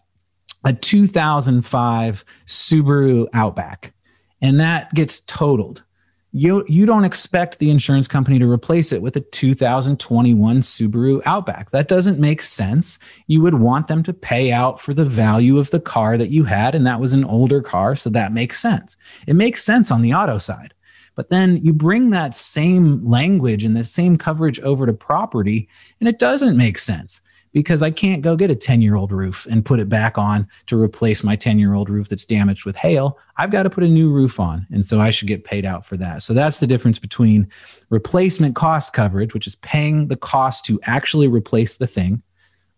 a 0.63 0.73
2005 0.73 2.25
Subaru 2.45 3.27
Outback, 3.33 3.93
and 4.41 4.59
that 4.59 4.93
gets 4.93 5.21
totaled. 5.21 5.83
You, 6.31 6.63
you 6.67 6.85
don't 6.85 7.05
expect 7.05 7.57
the 7.57 7.71
insurance 7.71 8.07
company 8.07 8.37
to 8.37 8.49
replace 8.49 8.91
it 8.91 9.01
with 9.01 9.15
a 9.15 9.21
2021 9.21 10.61
Subaru 10.61 11.23
Outback. 11.25 11.71
That 11.71 11.87
doesn't 11.87 12.19
make 12.19 12.43
sense. 12.43 12.99
You 13.25 13.41
would 13.41 13.55
want 13.55 13.87
them 13.87 14.03
to 14.03 14.13
pay 14.13 14.51
out 14.51 14.79
for 14.79 14.93
the 14.93 15.05
value 15.05 15.57
of 15.57 15.71
the 15.71 15.79
car 15.79 16.19
that 16.19 16.29
you 16.29 16.43
had, 16.43 16.75
and 16.75 16.85
that 16.85 16.99
was 16.99 17.13
an 17.13 17.25
older 17.25 17.61
car, 17.61 17.95
so 17.95 18.11
that 18.11 18.31
makes 18.31 18.59
sense. 18.59 18.95
It 19.25 19.35
makes 19.35 19.63
sense 19.63 19.89
on 19.89 20.03
the 20.03 20.13
auto 20.13 20.37
side. 20.37 20.75
But 21.15 21.29
then 21.29 21.57
you 21.57 21.73
bring 21.73 22.11
that 22.11 22.37
same 22.37 23.03
language 23.03 23.65
and 23.65 23.75
the 23.75 23.83
same 23.83 24.17
coverage 24.17 24.59
over 24.59 24.85
to 24.85 24.93
property, 24.93 25.67
and 25.99 26.07
it 26.07 26.19
doesn't 26.19 26.55
make 26.55 26.77
sense 26.77 27.21
because 27.51 27.81
I 27.81 27.91
can't 27.91 28.21
go 28.21 28.35
get 28.35 28.51
a 28.51 28.55
10 28.55 28.81
year 28.81 28.95
old 28.95 29.11
roof 29.11 29.47
and 29.49 29.65
put 29.65 29.79
it 29.79 29.89
back 29.89 30.17
on 30.17 30.47
to 30.67 30.79
replace 30.79 31.23
my 31.23 31.35
10 31.35 31.59
year 31.59 31.73
old 31.73 31.89
roof 31.89 32.09
that's 32.09 32.25
damaged 32.25 32.65
with 32.65 32.75
hail. 32.75 33.17
I've 33.37 33.51
got 33.51 33.63
to 33.63 33.69
put 33.69 33.83
a 33.83 33.87
new 33.87 34.11
roof 34.11 34.39
on. 34.39 34.67
And 34.71 34.85
so 34.85 35.01
I 35.01 35.09
should 35.09 35.27
get 35.27 35.43
paid 35.43 35.65
out 35.65 35.85
for 35.85 35.97
that. 35.97 36.23
So 36.23 36.33
that's 36.33 36.59
the 36.59 36.67
difference 36.67 36.99
between 36.99 37.47
replacement 37.89 38.55
cost 38.55 38.93
coverage, 38.93 39.33
which 39.33 39.47
is 39.47 39.55
paying 39.55 40.07
the 40.07 40.17
cost 40.17 40.65
to 40.65 40.79
actually 40.83 41.27
replace 41.27 41.77
the 41.77 41.87
thing, 41.87 42.21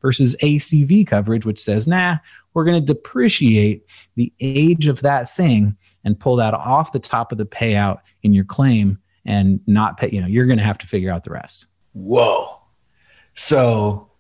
versus 0.02 0.36
ACV 0.42 1.06
coverage, 1.06 1.46
which 1.46 1.60
says, 1.60 1.88
nah, 1.88 2.18
we're 2.54 2.66
going 2.66 2.84
to 2.84 2.94
depreciate 2.94 3.86
the 4.16 4.34
age 4.40 4.88
of 4.88 5.02
that 5.02 5.30
thing 5.30 5.78
and 6.04 6.20
pull 6.20 6.36
that 6.38 6.54
off 6.54 6.92
the 6.92 7.00
top 7.00 7.32
of 7.32 7.38
the 7.38 7.46
payout 7.46 8.00
in 8.24 8.34
your 8.34 8.44
claim 8.44 8.98
and 9.26 9.62
not 9.68 9.98
pay, 9.98 10.10
you 10.12 10.20
know, 10.20 10.28
you're 10.28 10.48
going 10.48 10.58
to 10.58 10.64
have 10.64 10.80
to 10.80 10.88
figure 10.88 11.12
out 11.12 11.24
the 11.24 11.30
rest. 11.30 11.68
Whoa. 11.94 12.58
So 13.36 14.11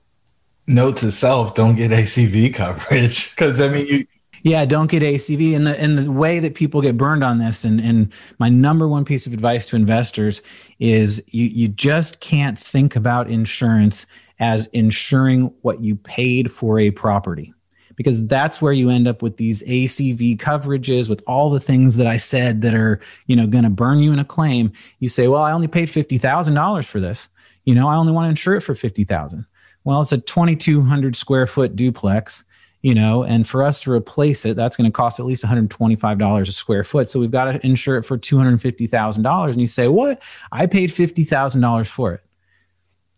note 0.67 0.97
to 0.97 1.11
self: 1.11 1.55
don't 1.55 1.75
get 1.75 1.91
ACV 1.91 2.53
coverage 2.53 3.29
because 3.35 3.61
I 3.61 3.69
mean 3.69 3.87
you. 3.87 4.07
Yeah, 4.43 4.65
don't 4.65 4.89
get 4.89 5.03
ACV. 5.03 5.55
And 5.55 5.67
the 5.67 5.79
and 5.79 5.97
the 5.97 6.11
way 6.11 6.39
that 6.39 6.55
people 6.55 6.81
get 6.81 6.97
burned 6.97 7.23
on 7.23 7.37
this, 7.37 7.63
and 7.63 7.79
and 7.79 8.11
my 8.39 8.49
number 8.49 8.87
one 8.87 9.05
piece 9.05 9.27
of 9.27 9.33
advice 9.33 9.67
to 9.67 9.75
investors 9.75 10.41
is 10.79 11.23
you 11.27 11.45
you 11.45 11.67
just 11.67 12.19
can't 12.19 12.59
think 12.59 12.95
about 12.95 13.29
insurance 13.29 14.07
as 14.39 14.65
insuring 14.67 15.53
what 15.61 15.81
you 15.81 15.95
paid 15.95 16.51
for 16.51 16.79
a 16.79 16.89
property 16.89 17.53
because 17.95 18.25
that's 18.25 18.59
where 18.59 18.73
you 18.73 18.89
end 18.89 19.07
up 19.07 19.21
with 19.21 19.37
these 19.37 19.61
ACV 19.63 20.37
coverages 20.37 21.07
with 21.07 21.23
all 21.27 21.51
the 21.51 21.59
things 21.59 21.97
that 21.97 22.07
I 22.07 22.17
said 22.17 22.63
that 22.63 22.73
are, 22.73 22.99
you 23.27 23.35
know, 23.35 23.45
going 23.45 23.63
to 23.63 23.69
burn 23.69 23.99
you 23.99 24.11
in 24.11 24.17
a 24.17 24.25
claim. 24.25 24.71
You 24.97 25.07
say, 25.07 25.27
"Well, 25.27 25.43
I 25.43 25.51
only 25.51 25.67
paid 25.67 25.89
$50,000 25.89 26.85
for 26.87 26.99
this. 26.99 27.29
You 27.63 27.75
know, 27.75 27.87
I 27.87 27.95
only 27.95 28.11
want 28.11 28.25
to 28.25 28.29
insure 28.29 28.55
it 28.55 28.61
for 28.61 28.73
50,000." 28.73 29.45
Well, 29.83 30.01
it's 30.01 30.11
a 30.11 30.17
2,200 30.17 31.15
square 31.15 31.47
foot 31.47 31.75
duplex, 31.75 32.43
you 32.81 32.93
know, 32.95 33.23
and 33.23 33.47
for 33.47 33.63
us 33.63 33.79
to 33.81 33.91
replace 33.91 34.45
it, 34.45 34.55
that's 34.55 34.75
going 34.75 34.89
to 34.89 34.91
cost 34.91 35.19
at 35.19 35.25
least 35.25 35.43
$125 35.43 36.47
a 36.47 36.51
square 36.51 36.83
foot. 36.83 37.09
So 37.09 37.19
we've 37.19 37.31
got 37.31 37.51
to 37.51 37.65
insure 37.65 37.97
it 37.97 38.03
for 38.03 38.17
$250,000. 38.17 39.49
And 39.49 39.61
you 39.61 39.67
say, 39.67 39.87
what? 39.87 40.21
I 40.51 40.65
paid 40.65 40.89
$50,000 40.89 41.87
for 41.87 42.13
it. 42.13 42.21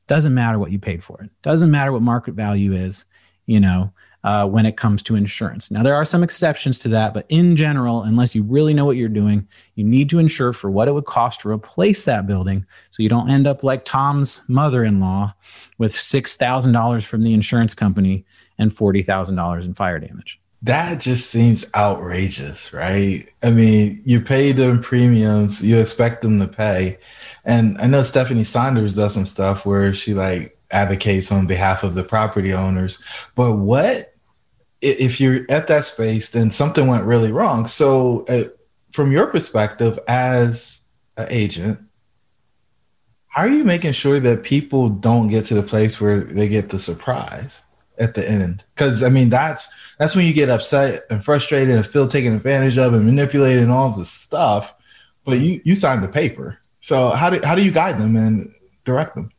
Doesn't 0.07 0.33
matter 0.33 0.59
what 0.59 0.71
you 0.71 0.79
paid 0.79 1.03
for 1.03 1.21
it. 1.21 1.29
Doesn't 1.41 1.71
matter 1.71 1.91
what 1.91 2.01
market 2.01 2.33
value 2.33 2.73
is, 2.73 3.05
you 3.45 3.59
know 3.59 3.93
uh, 4.23 4.47
when 4.47 4.65
it 4.65 4.77
comes 4.77 5.03
to 5.03 5.15
insurance. 5.15 5.69
Now, 5.69 5.83
there 5.83 5.95
are 5.95 6.05
some 6.05 6.23
exceptions 6.23 6.79
to 6.79 6.89
that, 6.89 7.13
but 7.13 7.25
in 7.29 7.55
general, 7.55 8.03
unless 8.03 8.33
you 8.33 8.43
really 8.43 8.73
know 8.73 8.85
what 8.85 8.97
you're 8.97 9.09
doing, 9.09 9.47
you 9.75 9.83
need 9.83 10.09
to 10.11 10.19
insure 10.19 10.53
for 10.53 10.71
what 10.71 10.87
it 10.87 10.93
would 10.93 11.05
cost 11.05 11.41
to 11.41 11.49
replace 11.49 12.05
that 12.05 12.25
building 12.25 12.65
so 12.91 13.03
you 13.03 13.09
don't 13.09 13.29
end 13.29 13.47
up 13.47 13.63
like 13.63 13.83
Tom's 13.83 14.41
mother 14.47 14.83
in 14.83 14.99
law 14.99 15.33
with 15.77 15.93
$6,000 15.93 17.03
from 17.03 17.23
the 17.23 17.33
insurance 17.33 17.75
company 17.75 18.25
and 18.57 18.71
$40,000 18.71 19.65
in 19.65 19.73
fire 19.73 19.99
damage. 19.99 20.39
That 20.61 21.01
just 21.01 21.29
seems 21.29 21.65
outrageous, 21.75 22.71
right? 22.71 23.27
I 23.43 23.49
mean, 23.51 24.01
you 24.05 24.21
pay 24.21 24.53
them 24.53 24.81
premiums, 24.81 25.61
you 25.61 25.77
expect 25.77 26.21
them 26.21 26.39
to 26.39 26.47
pay. 26.47 26.99
And 27.43 27.77
I 27.81 27.87
know 27.87 28.01
Stephanie 28.03 28.45
Saunders 28.45 28.95
does 28.95 29.13
some 29.13 29.25
stuff 29.25 29.65
where 29.65 29.93
she 29.93 30.13
like 30.13 30.57
advocates 30.71 31.33
on 31.33 31.47
behalf 31.47 31.83
of 31.83 31.95
the 31.95 32.03
property 32.03 32.53
owners. 32.53 32.99
But 33.35 33.57
what 33.57 34.12
if 34.83 35.19
you're 35.19 35.45
at 35.49 35.67
that 35.67 35.85
space, 35.85 36.31
then 36.31 36.51
something 36.51 36.87
went 36.87 37.05
really 37.05 37.31
wrong. 37.31 37.67
So, 37.67 38.25
uh, 38.27 38.45
from 38.91 39.11
your 39.11 39.27
perspective 39.27 39.99
as 40.07 40.81
an 41.17 41.27
agent, 41.29 41.79
How 43.27 43.43
are 43.43 43.49
you 43.49 43.63
making 43.63 43.93
sure 43.93 44.19
that 44.19 44.43
people 44.43 44.89
don't 44.89 45.27
get 45.27 45.45
to 45.45 45.55
the 45.55 45.63
place 45.63 45.99
where 45.99 46.19
they 46.21 46.47
get 46.47 46.69
the 46.69 46.79
surprise 46.79 47.63
at 47.97 48.13
the 48.13 48.29
end? 48.29 48.63
Because 48.75 49.01
I 49.03 49.09
mean, 49.09 49.29
that's 49.29 49.69
that's 49.97 50.15
when 50.15 50.25
you 50.27 50.33
get 50.33 50.49
upset 50.49 51.05
and 51.09 51.23
frustrated 51.23 51.75
and 51.75 51.85
feel 51.85 52.07
taken 52.07 52.33
advantage 52.35 52.77
of 52.77 52.93
and 52.93 53.05
manipulated 53.05 53.63
and 53.63 53.71
all 53.71 53.89
this 53.91 54.11
stuff. 54.11 54.73
But 55.25 55.39
you 55.39 55.61
you 55.63 55.75
signed 55.75 56.03
the 56.03 56.09
paper, 56.09 56.59
so 56.81 57.09
how 57.11 57.29
do 57.31 57.39
how 57.43 57.55
do 57.55 57.63
you 57.63 57.71
guide 57.71 57.97
them 57.99 58.15
and 58.15 58.53
direct 58.85 59.15
them? 59.15 59.31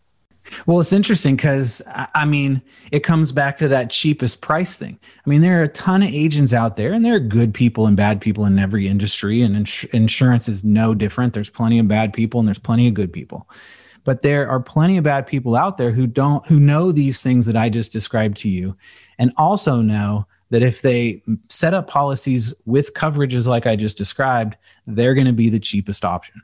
Well, 0.67 0.81
it's 0.81 0.93
interesting 0.93 1.37
because 1.37 1.83
I 1.87 2.25
mean, 2.25 2.63
it 2.91 3.01
comes 3.01 3.33
back 3.33 3.59
to 3.59 3.69
that 3.69 3.91
cheapest 3.91 4.41
price 4.41 4.77
thing. 4.77 4.99
I 5.25 5.31
mean, 5.31 5.41
there 5.41 5.61
are 5.61 5.65
a 5.65 5.69
ton 5.69 6.03
of 6.03 6.11
agents 6.11 6.53
out 6.53 6.77
there, 6.77 6.93
and 6.93 7.05
there 7.05 7.15
are 7.15 7.21
good 7.21 7.55
people 7.55 7.87
and 7.87 7.97
bad 7.97 8.21
people 8.21 8.45
in 8.45 8.59
every 8.59 8.87
industry, 8.87 9.43
and 9.43 9.57
ins- 9.57 9.85
insurance 9.85 10.49
is 10.49 10.63
no 10.63 10.95
different. 10.95 11.35
There's 11.35 11.51
plenty 11.51 11.79
of 11.79 11.89
bad 11.89 12.13
people, 12.13 12.41
and 12.41 12.49
there's 12.49 12.59
plenty 12.59 12.89
of 12.89 12.95
good 12.95 13.13
people. 13.13 13.49
But 14.05 14.21
there 14.21 14.49
are 14.49 14.61
plenty 14.61 14.99
of 14.99 15.05
bad 15.05 15.27
people 15.27 15.57
out 15.57 15.79
there 15.79 15.93
who 15.93 16.07
don't, 16.07 16.47
who 16.47 16.61
know 16.61 16.93
these 16.93 17.23
things 17.23 17.47
that 17.47 17.57
I 17.57 17.71
just 17.71 17.91
described 17.91 18.37
to 18.39 18.51
you, 18.51 18.77
and 19.19 19.33
also 19.37 19.81
know 19.81 20.27
that 20.51 20.63
if 20.63 20.83
they 20.83 21.23
set 21.49 21.75
up 21.75 21.89
policies 21.89 22.53
with 22.67 22.95
coverages 22.95 23.47
like 23.47 23.67
I 23.67 23.77
just 23.77 23.97
described, 23.97 24.57
they're 24.87 25.15
going 25.15 25.27
to 25.27 25.33
be 25.33 25.49
the 25.49 25.59
cheapest 25.59 26.05
option. 26.05 26.43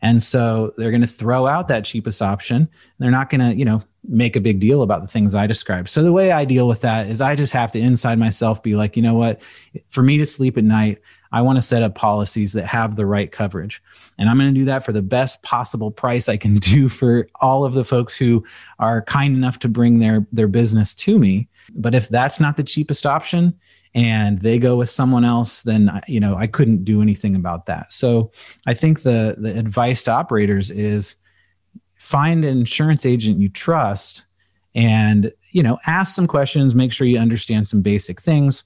And 0.00 0.22
so 0.22 0.74
they're 0.76 0.90
going 0.90 1.00
to 1.00 1.06
throw 1.06 1.46
out 1.46 1.68
that 1.68 1.84
cheapest 1.84 2.22
option. 2.22 2.68
They're 2.98 3.10
not 3.10 3.30
going 3.30 3.40
to, 3.40 3.56
you 3.56 3.64
know, 3.64 3.82
make 4.04 4.36
a 4.36 4.40
big 4.40 4.60
deal 4.60 4.82
about 4.82 5.02
the 5.02 5.08
things 5.08 5.34
I 5.34 5.46
described. 5.46 5.88
So 5.88 6.02
the 6.02 6.12
way 6.12 6.30
I 6.32 6.44
deal 6.44 6.68
with 6.68 6.80
that 6.82 7.08
is 7.08 7.20
I 7.20 7.34
just 7.34 7.52
have 7.52 7.72
to 7.72 7.78
inside 7.78 8.18
myself 8.18 8.62
be 8.62 8.76
like, 8.76 8.96
you 8.96 9.02
know 9.02 9.14
what? 9.14 9.40
For 9.88 10.02
me 10.02 10.18
to 10.18 10.26
sleep 10.26 10.56
at 10.56 10.64
night, 10.64 10.98
I 11.30 11.42
want 11.42 11.56
to 11.56 11.62
set 11.62 11.82
up 11.82 11.94
policies 11.94 12.52
that 12.54 12.66
have 12.66 12.96
the 12.96 13.04
right 13.04 13.30
coverage. 13.30 13.82
And 14.16 14.30
I'm 14.30 14.38
going 14.38 14.52
to 14.52 14.58
do 14.58 14.64
that 14.66 14.84
for 14.84 14.92
the 14.92 15.02
best 15.02 15.42
possible 15.42 15.90
price 15.90 16.28
I 16.28 16.36
can 16.36 16.56
do 16.58 16.88
for 16.88 17.28
all 17.40 17.64
of 17.64 17.74
the 17.74 17.84
folks 17.84 18.16
who 18.16 18.44
are 18.78 19.02
kind 19.02 19.36
enough 19.36 19.58
to 19.60 19.68
bring 19.68 19.98
their 19.98 20.26
their 20.32 20.48
business 20.48 20.94
to 20.94 21.18
me. 21.18 21.48
But 21.74 21.94
if 21.94 22.08
that's 22.08 22.40
not 22.40 22.56
the 22.56 22.64
cheapest 22.64 23.04
option, 23.04 23.58
and 23.94 24.40
they 24.40 24.58
go 24.58 24.76
with 24.76 24.90
someone 24.90 25.24
else, 25.24 25.62
then 25.62 26.00
you 26.06 26.20
know 26.20 26.36
I 26.36 26.46
couldn't 26.46 26.84
do 26.84 27.02
anything 27.02 27.34
about 27.34 27.66
that. 27.66 27.92
So 27.92 28.32
I 28.66 28.74
think 28.74 29.02
the 29.02 29.36
the 29.38 29.58
advice 29.58 30.02
to 30.04 30.12
operators 30.12 30.70
is 30.70 31.16
find 31.96 32.44
an 32.44 32.58
insurance 32.58 33.04
agent 33.04 33.38
you 33.38 33.48
trust, 33.48 34.26
and 34.74 35.32
you 35.50 35.62
know 35.62 35.78
ask 35.86 36.14
some 36.14 36.26
questions. 36.26 36.74
Make 36.74 36.92
sure 36.92 37.06
you 37.06 37.18
understand 37.18 37.68
some 37.68 37.82
basic 37.82 38.20
things. 38.20 38.64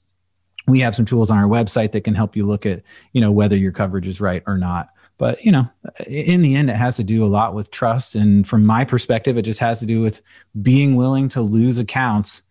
We 0.69 0.81
have 0.81 0.95
some 0.95 1.07
tools 1.07 1.31
on 1.31 1.39
our 1.39 1.49
website 1.49 1.93
that 1.93 2.03
can 2.03 2.15
help 2.15 2.37
you 2.37 2.47
look 2.47 2.67
at 2.67 2.83
you 3.13 3.21
know 3.21 3.33
whether 3.33 3.57
your 3.57 3.73
coverage 3.73 4.09
is 4.09 4.21
right 4.21 4.43
or 4.47 4.59
not. 4.59 4.91
But 5.19 5.45
you 5.45 5.53
know, 5.53 5.69
in 6.07 6.43
the 6.43 6.57
end, 6.57 6.69
it 6.69 6.77
has 6.77 6.97
to 6.97 7.05
do 7.05 7.25
a 7.25 7.29
lot 7.29 7.55
with 7.55 7.71
trust, 7.71 8.17
and 8.17 8.47
from 8.47 8.67
my 8.67 8.85
perspective, 8.85 9.39
it 9.39 9.43
just 9.43 9.61
has 9.61 9.79
to 9.81 9.87
do 9.87 10.01
with 10.01 10.21
being 10.61 10.97
willing 10.97 11.29
to 11.31 11.43
lose 11.43 11.79
accounts 11.79 12.43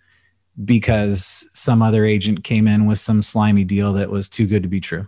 because 0.64 1.50
some 1.54 1.82
other 1.82 2.06
agent 2.06 2.44
came 2.44 2.68
in 2.68 2.86
with 2.86 3.00
some 3.00 3.22
slimy 3.22 3.64
deal 3.64 3.94
that 3.94 4.10
was 4.10 4.30
too 4.30 4.46
good 4.46 4.64
to 4.64 4.70
be 4.70 4.80
true. 4.80 5.08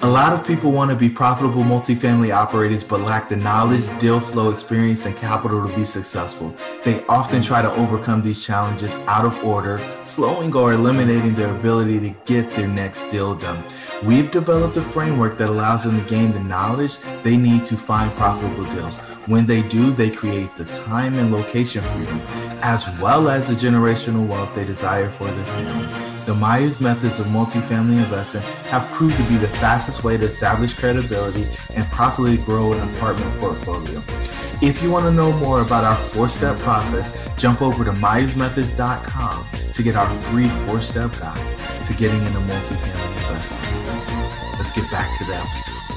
A 0.00 0.06
lot 0.06 0.34
of 0.34 0.46
people 0.46 0.72
want 0.72 0.90
to 0.90 0.96
be 0.96 1.08
profitable 1.08 1.62
multifamily 1.62 2.30
operators 2.30 2.84
but 2.84 3.00
lack 3.00 3.30
the 3.30 3.36
knowledge, 3.36 3.88
deal 3.98 4.20
flow 4.20 4.50
experience, 4.50 5.06
and 5.06 5.16
capital 5.16 5.66
to 5.66 5.74
be 5.74 5.84
successful. 5.84 6.54
They 6.84 7.02
often 7.06 7.40
try 7.40 7.62
to 7.62 7.72
overcome 7.72 8.20
these 8.20 8.44
challenges 8.44 8.98
out 9.08 9.24
of 9.24 9.42
order, 9.42 9.80
slowing 10.04 10.54
or 10.54 10.74
eliminating 10.74 11.34
their 11.34 11.50
ability 11.50 11.98
to 12.00 12.10
get 12.26 12.50
their 12.52 12.68
next 12.68 13.08
deal 13.10 13.34
done. 13.36 13.64
We've 14.04 14.30
developed 14.30 14.76
a 14.76 14.82
framework 14.82 15.38
that 15.38 15.48
allows 15.48 15.84
them 15.84 15.98
to 15.98 16.10
gain 16.10 16.32
the 16.32 16.40
knowledge 16.40 16.98
they 17.22 17.38
need 17.38 17.64
to 17.64 17.76
find 17.76 18.12
profitable 18.12 18.64
deals. 18.74 19.00
When 19.26 19.44
they 19.44 19.62
do, 19.62 19.90
they 19.90 20.10
create 20.10 20.54
the 20.56 20.66
time 20.66 21.18
and 21.18 21.32
location 21.32 21.82
freedom, 21.82 22.20
as 22.62 22.88
well 23.00 23.28
as 23.28 23.48
the 23.48 23.54
generational 23.54 24.24
wealth 24.24 24.54
they 24.54 24.64
desire 24.64 25.10
for 25.10 25.26
their 25.26 25.44
family. 25.44 25.88
The 26.26 26.34
Myers 26.34 26.80
methods 26.80 27.18
of 27.18 27.26
multifamily 27.26 27.98
investing 27.98 28.42
have 28.70 28.88
proved 28.92 29.16
to 29.16 29.24
be 29.24 29.34
the 29.34 29.48
fastest 29.48 30.04
way 30.04 30.16
to 30.16 30.24
establish 30.24 30.74
credibility 30.74 31.44
and 31.74 31.84
profitably 31.90 32.36
grow 32.36 32.72
an 32.72 32.88
apartment 32.94 33.40
portfolio. 33.40 34.00
If 34.62 34.80
you 34.80 34.92
want 34.92 35.06
to 35.06 35.10
know 35.10 35.32
more 35.38 35.60
about 35.60 35.82
our 35.82 35.96
four 36.10 36.28
step 36.28 36.60
process, 36.60 37.28
jump 37.36 37.62
over 37.62 37.84
to 37.84 37.92
MyersMethods.com 37.92 39.46
to 39.72 39.82
get 39.82 39.96
our 39.96 40.08
free 40.08 40.48
four 40.48 40.80
step 40.80 41.10
guide 41.18 41.58
to 41.84 41.94
getting 41.94 42.22
into 42.26 42.38
multifamily 42.38 43.16
investing. 43.22 44.52
Let's 44.52 44.70
get 44.70 44.88
back 44.92 45.18
to 45.18 45.24
the 45.24 45.34
episode. 45.34 45.95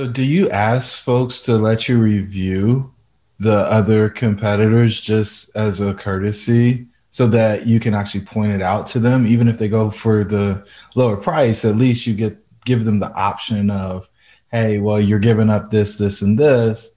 So, 0.00 0.06
do 0.06 0.22
you 0.22 0.48
ask 0.48 0.96
folks 0.96 1.42
to 1.42 1.58
let 1.58 1.86
you 1.86 1.98
review 1.98 2.90
the 3.38 3.70
other 3.70 4.08
competitors 4.08 4.98
just 4.98 5.54
as 5.54 5.82
a 5.82 5.92
courtesy? 5.92 6.86
so 7.10 7.26
that 7.26 7.66
you 7.66 7.78
can 7.78 7.92
actually 7.92 8.24
point 8.24 8.52
it 8.52 8.62
out 8.62 8.86
to 8.86 8.98
them? 8.98 9.26
Even 9.26 9.46
if 9.46 9.58
they 9.58 9.68
go 9.68 9.90
for 9.90 10.24
the 10.24 10.64
lower 10.94 11.18
price 11.18 11.66
at 11.66 11.76
least 11.76 12.06
you 12.06 12.14
get 12.14 12.38
give 12.64 12.86
them 12.86 12.98
the 12.98 13.12
option 13.12 13.70
of 13.70 14.08
hey 14.50 14.78
well 14.78 14.98
you're 14.98 15.18
giving 15.18 15.50
up 15.50 15.70
this 15.70 15.98
this 15.98 16.22
and 16.22 16.38
this. 16.38 16.92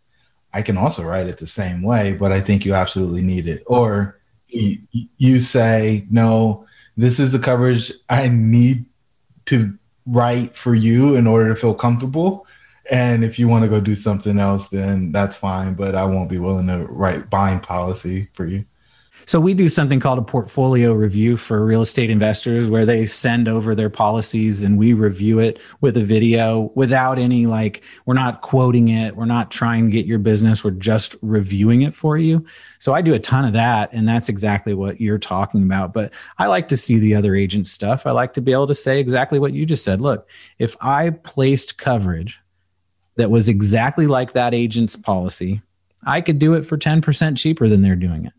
I 0.53 0.61
can 0.61 0.77
also 0.77 1.03
write 1.03 1.27
it 1.27 1.39
the 1.39 1.45
same 1.45 1.81
way 1.81 2.13
but 2.13 2.31
i 2.31 2.39
think 2.39 2.63
you 2.63 2.73
absolutely 2.73 3.21
need 3.21 3.49
it. 3.49 3.63
Or 3.65 4.17
you, 4.47 4.77
you 5.17 5.41
say 5.41 6.07
no 6.09 6.65
this 6.95 7.19
is 7.19 7.33
the 7.33 7.39
coverage 7.39 7.91
i 8.09 8.29
need 8.29 8.85
to 9.47 9.77
write 10.05 10.55
for 10.55 10.73
you 10.73 11.17
in 11.17 11.27
order 11.27 11.49
to 11.49 11.59
feel 11.59 11.73
comfortable 11.73 12.47
and 12.91 13.23
if 13.23 13.39
you 13.39 13.47
want 13.47 13.63
to 13.63 13.69
go 13.69 13.79
do 13.79 13.95
something 13.95 14.39
else 14.39 14.69
then 14.69 15.11
that's 15.11 15.35
fine 15.35 15.73
but 15.73 15.95
i 15.95 16.03
won't 16.03 16.29
be 16.29 16.39
willing 16.39 16.67
to 16.67 16.85
write 16.85 17.29
buying 17.29 17.59
policy 17.59 18.27
for 18.33 18.45
you 18.45 18.65
so 19.25 19.39
we 19.39 19.53
do 19.53 19.69
something 19.69 19.99
called 19.99 20.19
a 20.19 20.23
portfolio 20.23 20.91
review 20.91 21.37
for 21.37 21.63
real 21.65 21.81
estate 21.81 22.09
investors 22.09 22.69
where 22.69 22.85
they 22.85 23.05
send 23.05 23.47
over 23.47 23.73
their 23.73 23.89
policies 23.89 24.63
and 24.63 24.77
we 24.77 24.93
review 24.93 25.39
it 25.39 25.59
with 25.79 25.95
a 25.95 26.03
video 26.03 26.71
without 26.75 27.17
any 27.17 27.45
like 27.45 27.83
we're 28.05 28.15
not 28.15 28.41
quoting 28.41 28.89
it, 28.89 29.15
we're 29.15 29.25
not 29.25 29.49
trying 29.49 29.85
to 29.85 29.91
get 29.91 30.05
your 30.05 30.19
business, 30.19 30.63
we're 30.63 30.71
just 30.71 31.15
reviewing 31.21 31.83
it 31.83 31.95
for 31.95 32.17
you. 32.17 32.45
So 32.79 32.93
I 32.93 33.01
do 33.01 33.13
a 33.13 33.19
ton 33.19 33.45
of 33.45 33.53
that 33.53 33.89
and 33.93 34.07
that's 34.07 34.27
exactly 34.27 34.73
what 34.73 34.99
you're 34.99 35.19
talking 35.19 35.63
about, 35.63 35.93
but 35.93 36.11
I 36.37 36.47
like 36.47 36.67
to 36.69 36.77
see 36.77 36.99
the 36.99 37.15
other 37.15 37.33
agent 37.33 37.67
stuff. 37.67 38.05
I 38.05 38.11
like 38.11 38.33
to 38.33 38.41
be 38.41 38.51
able 38.51 38.67
to 38.67 38.75
say 38.75 38.99
exactly 38.99 39.39
what 39.39 39.53
you 39.53 39.65
just 39.65 39.85
said. 39.85 40.01
Look, 40.01 40.27
if 40.59 40.75
I 40.81 41.11
placed 41.11 41.77
coverage 41.77 42.42
that 43.15 43.29
was 43.29 43.49
exactly 43.49 44.07
like 44.07 44.33
that 44.33 44.53
agent's 44.53 44.95
policy, 44.95 45.61
I 46.05 46.21
could 46.21 46.39
do 46.39 46.53
it 46.53 46.63
for 46.63 46.77
10% 46.77 47.37
cheaper 47.37 47.67
than 47.67 47.81
they're 47.81 47.95
doing 47.95 48.25
it. 48.25 48.33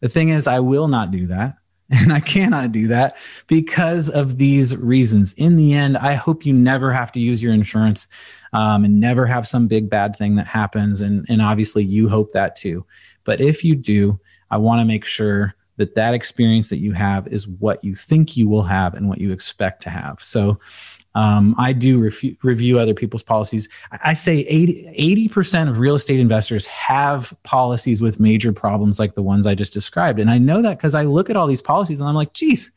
The 0.00 0.08
thing 0.08 0.28
is, 0.28 0.46
I 0.46 0.60
will 0.60 0.88
not 0.88 1.10
do 1.10 1.26
that. 1.26 1.56
And 1.94 2.10
I 2.10 2.20
cannot 2.20 2.72
do 2.72 2.88
that 2.88 3.18
because 3.48 4.08
of 4.08 4.38
these 4.38 4.74
reasons. 4.74 5.34
In 5.34 5.56
the 5.56 5.74
end, 5.74 5.98
I 5.98 6.14
hope 6.14 6.46
you 6.46 6.54
never 6.54 6.90
have 6.90 7.12
to 7.12 7.20
use 7.20 7.42
your 7.42 7.52
insurance 7.52 8.06
um, 8.54 8.84
and 8.86 8.98
never 8.98 9.26
have 9.26 9.46
some 9.46 9.68
big 9.68 9.90
bad 9.90 10.16
thing 10.16 10.36
that 10.36 10.46
happens. 10.46 11.02
And, 11.02 11.26
and 11.28 11.42
obviously, 11.42 11.84
you 11.84 12.08
hope 12.08 12.32
that 12.32 12.56
too. 12.56 12.86
But 13.24 13.42
if 13.42 13.62
you 13.62 13.76
do, 13.76 14.18
I 14.50 14.56
want 14.56 14.80
to 14.80 14.86
make 14.86 15.04
sure 15.04 15.54
that 15.76 15.94
that 15.94 16.14
experience 16.14 16.70
that 16.70 16.78
you 16.78 16.92
have 16.92 17.26
is 17.28 17.46
what 17.46 17.84
you 17.84 17.94
think 17.94 18.38
you 18.38 18.48
will 18.48 18.62
have 18.62 18.94
and 18.94 19.08
what 19.08 19.20
you 19.20 19.32
expect 19.32 19.82
to 19.82 19.90
have. 19.90 20.22
So 20.22 20.58
um, 21.14 21.54
I 21.58 21.72
do 21.72 22.00
refu- 22.00 22.36
review 22.42 22.78
other 22.78 22.94
people's 22.94 23.22
policies. 23.22 23.68
I 23.90 24.14
say 24.14 24.40
80, 24.40 25.28
percent 25.28 25.70
of 25.70 25.78
real 25.78 25.94
estate 25.94 26.20
investors 26.20 26.66
have 26.66 27.34
policies 27.42 28.00
with 28.00 28.18
major 28.18 28.52
problems 28.52 28.98
like 28.98 29.14
the 29.14 29.22
ones 29.22 29.46
I 29.46 29.54
just 29.54 29.72
described. 29.72 30.18
And 30.18 30.30
I 30.30 30.38
know 30.38 30.62
that 30.62 30.78
because 30.78 30.94
I 30.94 31.04
look 31.04 31.30
at 31.30 31.36
all 31.36 31.46
these 31.46 31.62
policies 31.62 32.00
and 32.00 32.08
I'm 32.08 32.14
like, 32.14 32.32
geez, 32.32 32.70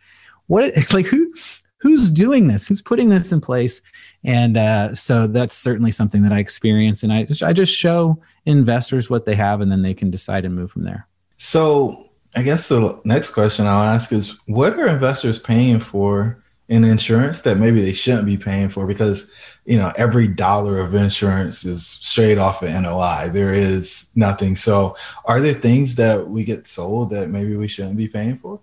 what, 0.47 0.73
like 0.93 1.05
who, 1.05 1.33
who's 1.77 2.11
doing 2.11 2.47
this? 2.47 2.67
Who's 2.67 2.81
putting 2.81 3.09
this 3.09 3.31
in 3.31 3.41
place? 3.41 3.81
And 4.23 4.57
uh, 4.57 4.93
so 4.93 5.27
that's 5.27 5.55
certainly 5.55 5.91
something 5.91 6.23
that 6.23 6.31
I 6.31 6.39
experience. 6.39 7.03
And 7.03 7.13
I, 7.13 7.27
I 7.43 7.53
just 7.53 7.75
show 7.75 8.21
investors 8.45 9.09
what 9.09 9.25
they 9.25 9.35
have 9.35 9.61
and 9.61 9.71
then 9.71 9.81
they 9.81 9.93
can 9.93 10.11
decide 10.11 10.45
and 10.45 10.55
move 10.55 10.71
from 10.71 10.83
there. 10.83 11.07
So 11.37 12.09
I 12.35 12.41
guess 12.41 12.67
the 12.67 12.99
next 13.05 13.29
question 13.29 13.65
I'll 13.65 13.83
ask 13.83 14.11
is 14.11 14.37
what 14.45 14.73
are 14.73 14.87
investors 14.87 15.39
paying 15.39 15.79
for 15.79 16.43
in 16.67 16.83
insurance 16.83 17.41
that 17.41 17.57
maybe 17.57 17.81
they 17.81 17.91
shouldn't 17.91 18.25
be 18.25 18.37
paying 18.37 18.69
for 18.69 18.87
because 18.87 19.29
you 19.65 19.77
know 19.77 19.93
every 19.97 20.27
dollar 20.27 20.79
of 20.79 20.95
insurance 20.95 21.63
is 21.63 21.85
straight 21.85 22.37
off 22.37 22.63
of 22.63 22.69
NOI. 22.69 23.29
There 23.31 23.53
is 23.53 24.09
nothing. 24.15 24.55
So, 24.55 24.95
are 25.25 25.39
there 25.39 25.53
things 25.53 25.95
that 25.95 26.27
we 26.27 26.43
get 26.43 26.67
sold 26.67 27.11
that 27.11 27.29
maybe 27.29 27.55
we 27.55 27.67
shouldn't 27.67 27.97
be 27.97 28.07
paying 28.07 28.39
for? 28.39 28.59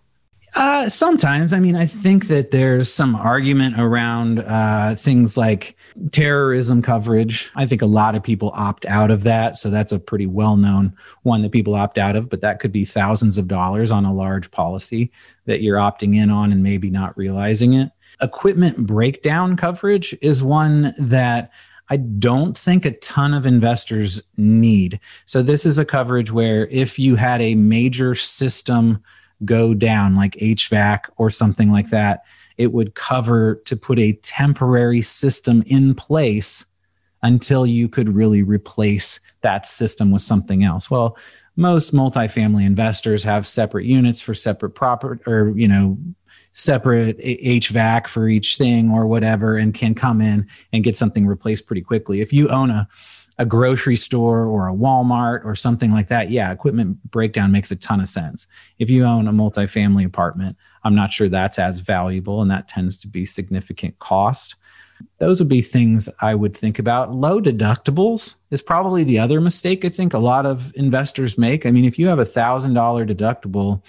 Uh, 0.54 0.88
sometimes. 0.88 1.52
I 1.52 1.60
mean, 1.60 1.76
I 1.76 1.86
think 1.86 2.26
that 2.26 2.50
there's 2.50 2.92
some 2.92 3.14
argument 3.14 3.80
around 3.80 4.40
uh, 4.40 4.94
things 4.96 5.36
like 5.36 5.76
terrorism 6.10 6.82
coverage. 6.82 7.50
I 7.54 7.64
think 7.66 7.80
a 7.80 7.86
lot 7.86 8.14
of 8.14 8.22
people 8.22 8.50
opt 8.54 8.84
out 8.86 9.10
of 9.10 9.22
that. 9.22 9.56
So 9.56 9.70
that's 9.70 9.92
a 9.92 9.98
pretty 9.98 10.26
well 10.26 10.56
known 10.56 10.94
one 11.22 11.42
that 11.42 11.52
people 11.52 11.74
opt 11.74 11.96
out 11.96 12.16
of, 12.16 12.28
but 12.28 12.42
that 12.42 12.60
could 12.60 12.72
be 12.72 12.84
thousands 12.84 13.38
of 13.38 13.48
dollars 13.48 13.90
on 13.90 14.04
a 14.04 14.12
large 14.12 14.50
policy 14.50 15.10
that 15.46 15.62
you're 15.62 15.78
opting 15.78 16.14
in 16.14 16.30
on 16.30 16.52
and 16.52 16.62
maybe 16.62 16.90
not 16.90 17.16
realizing 17.16 17.72
it. 17.72 17.90
Equipment 18.20 18.86
breakdown 18.86 19.56
coverage 19.56 20.14
is 20.20 20.44
one 20.44 20.94
that 20.98 21.50
I 21.88 21.96
don't 21.96 22.56
think 22.56 22.84
a 22.84 22.92
ton 22.92 23.34
of 23.34 23.46
investors 23.46 24.22
need. 24.36 25.00
So, 25.26 25.42
this 25.42 25.66
is 25.66 25.78
a 25.78 25.84
coverage 25.84 26.30
where 26.30 26.66
if 26.68 26.98
you 26.98 27.16
had 27.16 27.40
a 27.42 27.54
major 27.54 28.14
system 28.14 29.02
go 29.44 29.74
down, 29.74 30.14
like 30.14 30.32
HVAC 30.34 31.08
or 31.16 31.30
something 31.30 31.70
like 31.70 31.90
that, 31.90 32.24
it 32.56 32.72
would 32.72 32.94
cover 32.94 33.56
to 33.66 33.76
put 33.76 33.98
a 33.98 34.12
temporary 34.22 35.02
system 35.02 35.62
in 35.66 35.94
place 35.94 36.64
until 37.22 37.66
you 37.66 37.88
could 37.88 38.14
really 38.14 38.42
replace 38.42 39.20
that 39.42 39.66
system 39.66 40.10
with 40.10 40.22
something 40.22 40.64
else. 40.64 40.90
Well, 40.90 41.16
most 41.56 41.94
multifamily 41.94 42.64
investors 42.64 43.22
have 43.24 43.46
separate 43.46 43.84
units 43.84 44.20
for 44.20 44.34
separate 44.34 44.70
property 44.70 45.22
or, 45.26 45.50
you 45.56 45.68
know, 45.68 45.98
separate 46.52 47.18
HVAC 47.18 48.06
for 48.06 48.28
each 48.28 48.56
thing 48.56 48.90
or 48.90 49.06
whatever 49.06 49.56
and 49.56 49.72
can 49.72 49.94
come 49.94 50.20
in 50.20 50.46
and 50.72 50.84
get 50.84 50.96
something 50.96 51.26
replaced 51.26 51.66
pretty 51.66 51.82
quickly. 51.82 52.20
If 52.20 52.32
you 52.32 52.48
own 52.48 52.70
a 52.70 52.88
a 53.42 53.44
grocery 53.44 53.96
store 53.96 54.44
or 54.44 54.68
a 54.68 54.72
Walmart 54.72 55.44
or 55.44 55.56
something 55.56 55.90
like 55.90 56.06
that, 56.06 56.30
yeah, 56.30 56.52
equipment 56.52 57.02
breakdown 57.10 57.50
makes 57.50 57.72
a 57.72 57.76
ton 57.76 58.00
of 58.00 58.08
sense. 58.08 58.46
If 58.78 58.88
you 58.88 59.04
own 59.04 59.26
a 59.26 59.32
multifamily 59.32 60.06
apartment, 60.06 60.56
I'm 60.84 60.94
not 60.94 61.10
sure 61.10 61.28
that's 61.28 61.58
as 61.58 61.80
valuable 61.80 62.40
and 62.40 62.48
that 62.52 62.68
tends 62.68 62.96
to 62.98 63.08
be 63.08 63.26
significant 63.26 63.98
cost. 63.98 64.54
Those 65.18 65.40
would 65.40 65.48
be 65.48 65.60
things 65.60 66.08
I 66.20 66.36
would 66.36 66.56
think 66.56 66.78
about. 66.78 67.12
Low 67.12 67.40
deductibles 67.40 68.36
is 68.52 68.62
probably 68.62 69.02
the 69.02 69.18
other 69.18 69.40
mistake 69.40 69.84
I 69.84 69.88
think 69.88 70.14
a 70.14 70.20
lot 70.20 70.46
of 70.46 70.72
investors 70.76 71.36
make. 71.36 71.66
I 71.66 71.72
mean, 71.72 71.84
if 71.84 71.98
you 71.98 72.06
have 72.06 72.20
a 72.20 72.24
$1,000 72.24 72.72
deductible, 73.10 73.82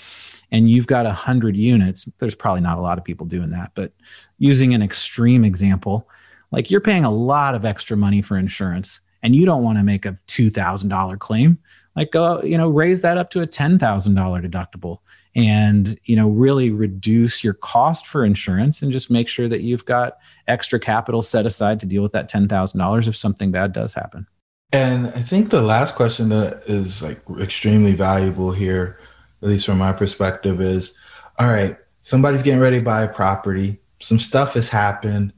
and 0.51 0.69
you've 0.69 0.87
got 0.87 1.05
100 1.05 1.55
units, 1.55 2.07
there's 2.19 2.35
probably 2.35 2.61
not 2.61 2.77
a 2.77 2.81
lot 2.81 2.99
of 2.99 3.03
people 3.03 3.25
doing 3.25 3.49
that. 3.49 3.71
But 3.73 3.91
using 4.37 4.73
an 4.75 4.83
extreme 4.83 5.43
example, 5.43 6.07
like 6.51 6.69
you're 6.69 6.79
paying 6.79 7.05
a 7.05 7.11
lot 7.11 7.55
of 7.55 7.65
extra 7.65 7.97
money 7.97 8.21
for 8.21 8.37
insurance 8.37 9.01
and 9.23 9.35
you 9.35 9.45
don't 9.45 9.63
want 9.63 9.79
to 9.79 9.83
make 9.83 10.05
a 10.05 10.17
$2,000 10.27 11.19
claim, 11.19 11.57
like 11.95 12.11
go, 12.11 12.41
you 12.43 12.57
know, 12.57 12.69
raise 12.69 13.01
that 13.01 13.17
up 13.17 13.31
to 13.31 13.41
a 13.41 13.47
$10,000 13.47 13.79
deductible 13.79 14.99
and, 15.35 15.97
you 16.03 16.15
know, 16.15 16.29
really 16.29 16.69
reduce 16.69 17.43
your 17.43 17.53
cost 17.55 18.05
for 18.05 18.23
insurance 18.23 18.83
and 18.83 18.91
just 18.91 19.09
make 19.09 19.27
sure 19.27 19.47
that 19.47 19.61
you've 19.61 19.85
got 19.85 20.17
extra 20.47 20.79
capital 20.79 21.23
set 21.23 21.47
aside 21.47 21.79
to 21.79 21.87
deal 21.87 22.03
with 22.03 22.11
that 22.11 22.29
$10,000 22.29 23.07
if 23.07 23.17
something 23.17 23.51
bad 23.51 23.73
does 23.73 23.95
happen. 23.95 24.27
And 24.71 25.07
I 25.07 25.23
think 25.23 25.49
the 25.49 25.61
last 25.61 25.95
question 25.95 26.29
that 26.29 26.63
is 26.67 27.01
like 27.01 27.19
extremely 27.39 27.93
valuable 27.93 28.51
here 28.51 28.99
at 29.43 29.49
least 29.49 29.65
from 29.65 29.77
my 29.77 29.91
perspective, 29.91 30.61
is 30.61 30.93
all 31.37 31.47
right, 31.47 31.77
somebody's 32.01 32.41
getting 32.41 32.61
ready 32.61 32.79
to 32.79 32.83
buy 32.83 33.03
a 33.03 33.13
property, 33.13 33.77
some 33.99 34.19
stuff 34.19 34.53
has 34.53 34.69
happened. 34.69 35.33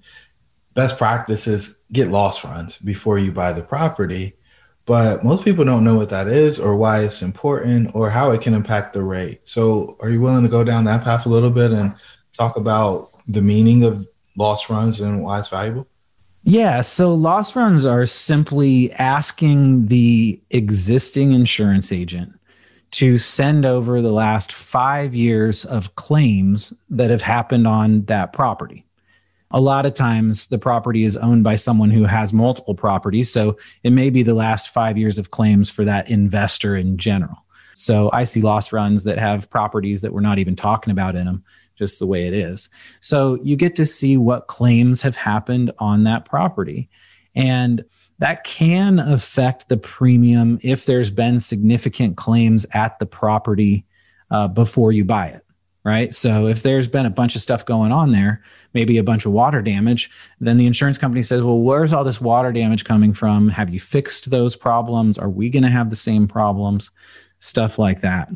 Best 0.75 0.97
practice 0.97 1.47
is 1.47 1.77
get 1.91 2.11
loss 2.11 2.43
runs 2.43 2.77
before 2.77 3.17
you 3.17 3.31
buy 3.31 3.51
the 3.53 3.63
property. 3.63 4.35
But 4.85 5.23
most 5.23 5.43
people 5.43 5.65
don't 5.65 5.83
know 5.83 5.95
what 5.95 6.09
that 6.09 6.27
is 6.27 6.59
or 6.59 6.75
why 6.75 6.99
it's 6.99 7.23
important 7.23 7.95
or 7.95 8.11
how 8.11 8.29
it 8.31 8.41
can 8.41 8.53
impact 8.53 8.93
the 8.93 9.01
rate. 9.01 9.41
So, 9.43 9.97
are 9.99 10.09
you 10.09 10.21
willing 10.21 10.43
to 10.43 10.49
go 10.49 10.63
down 10.63 10.83
that 10.83 11.03
path 11.03 11.25
a 11.25 11.29
little 11.29 11.49
bit 11.49 11.71
and 11.71 11.95
talk 12.37 12.55
about 12.55 13.09
the 13.27 13.41
meaning 13.41 13.83
of 13.83 14.07
loss 14.37 14.69
runs 14.69 15.01
and 15.01 15.23
why 15.23 15.39
it's 15.39 15.49
valuable? 15.49 15.87
Yeah, 16.43 16.81
so 16.83 17.11
loss 17.15 17.55
runs 17.55 17.85
are 17.85 18.05
simply 18.05 18.91
asking 18.93 19.87
the 19.87 20.39
existing 20.51 21.31
insurance 21.31 21.91
agent 21.91 22.39
to 22.91 23.17
send 23.17 23.65
over 23.65 23.99
the 23.99 24.11
last 24.11 24.51
five 24.51 25.15
years 25.15 25.65
of 25.65 25.95
claims 25.95 26.71
that 26.91 27.09
have 27.09 27.23
happened 27.23 27.65
on 27.65 28.05
that 28.05 28.31
property. 28.31 28.84
A 29.55 29.61
lot 29.61 29.85
of 29.85 29.93
times, 29.93 30.47
the 30.47 30.59
property 30.59 31.05
is 31.05 31.15
owned 31.15 31.45
by 31.45 31.55
someone 31.55 31.89
who 31.89 32.03
has 32.03 32.33
multiple 32.33 32.75
properties. 32.75 33.31
So 33.31 33.57
it 33.83 33.91
may 33.91 34.09
be 34.09 34.21
the 34.21 34.33
last 34.33 34.67
five 34.67 34.97
years 34.97 35.17
of 35.17 35.31
claims 35.31 35.69
for 35.69 35.85
that 35.85 36.09
investor 36.09 36.75
in 36.75 36.97
general. 36.97 37.45
So 37.73 38.09
I 38.11 38.25
see 38.25 38.41
loss 38.41 38.73
runs 38.73 39.05
that 39.05 39.17
have 39.17 39.49
properties 39.49 40.01
that 40.01 40.11
we're 40.11 40.19
not 40.19 40.39
even 40.39 40.57
talking 40.57 40.91
about 40.91 41.15
in 41.15 41.23
them, 41.25 41.41
just 41.77 41.99
the 41.99 42.05
way 42.05 42.27
it 42.27 42.33
is. 42.33 42.67
So 42.99 43.39
you 43.43 43.55
get 43.55 43.77
to 43.77 43.85
see 43.85 44.17
what 44.17 44.47
claims 44.47 45.01
have 45.03 45.15
happened 45.15 45.71
on 45.79 46.03
that 46.03 46.25
property. 46.25 46.89
And 47.33 47.85
that 48.19 48.43
can 48.43 48.99
affect 48.99 49.69
the 49.69 49.77
premium 49.77 50.59
if 50.63 50.85
there's 50.85 51.11
been 51.11 51.39
significant 51.39 52.17
claims 52.17 52.65
at 52.73 52.99
the 52.99 53.05
property 53.05 53.85
uh, 54.31 54.49
before 54.49 54.91
you 54.91 55.05
buy 55.05 55.27
it 55.27 55.44
right? 55.85 56.13
So 56.13 56.47
if 56.47 56.63
there's 56.63 56.89
been 56.89 57.05
a 57.05 57.11
bunch 57.11 57.35
of 57.35 57.41
stuff 57.41 57.65
going 57.65 57.93
on 57.93 58.11
there 58.11 58.43
maybe 58.73 58.97
a 58.97 59.03
bunch 59.03 59.25
of 59.25 59.31
water 59.31 59.61
damage 59.61 60.11
then 60.41 60.57
the 60.57 60.65
insurance 60.65 60.97
company 60.97 61.23
says 61.23 61.41
well 61.41 61.61
where's 61.61 61.93
all 61.93 62.03
this 62.03 62.19
water 62.19 62.51
damage 62.51 62.83
coming 62.83 63.13
from? 63.13 63.47
Have 63.47 63.69
you 63.69 63.79
fixed 63.79 64.29
those 64.31 64.55
problems? 64.55 65.17
Are 65.17 65.29
we 65.29 65.49
going 65.49 65.63
to 65.63 65.69
have 65.69 65.89
the 65.89 65.95
same 65.95 66.27
problems? 66.27 66.91
Stuff 67.39 67.79
like 67.79 68.01
that. 68.01 68.29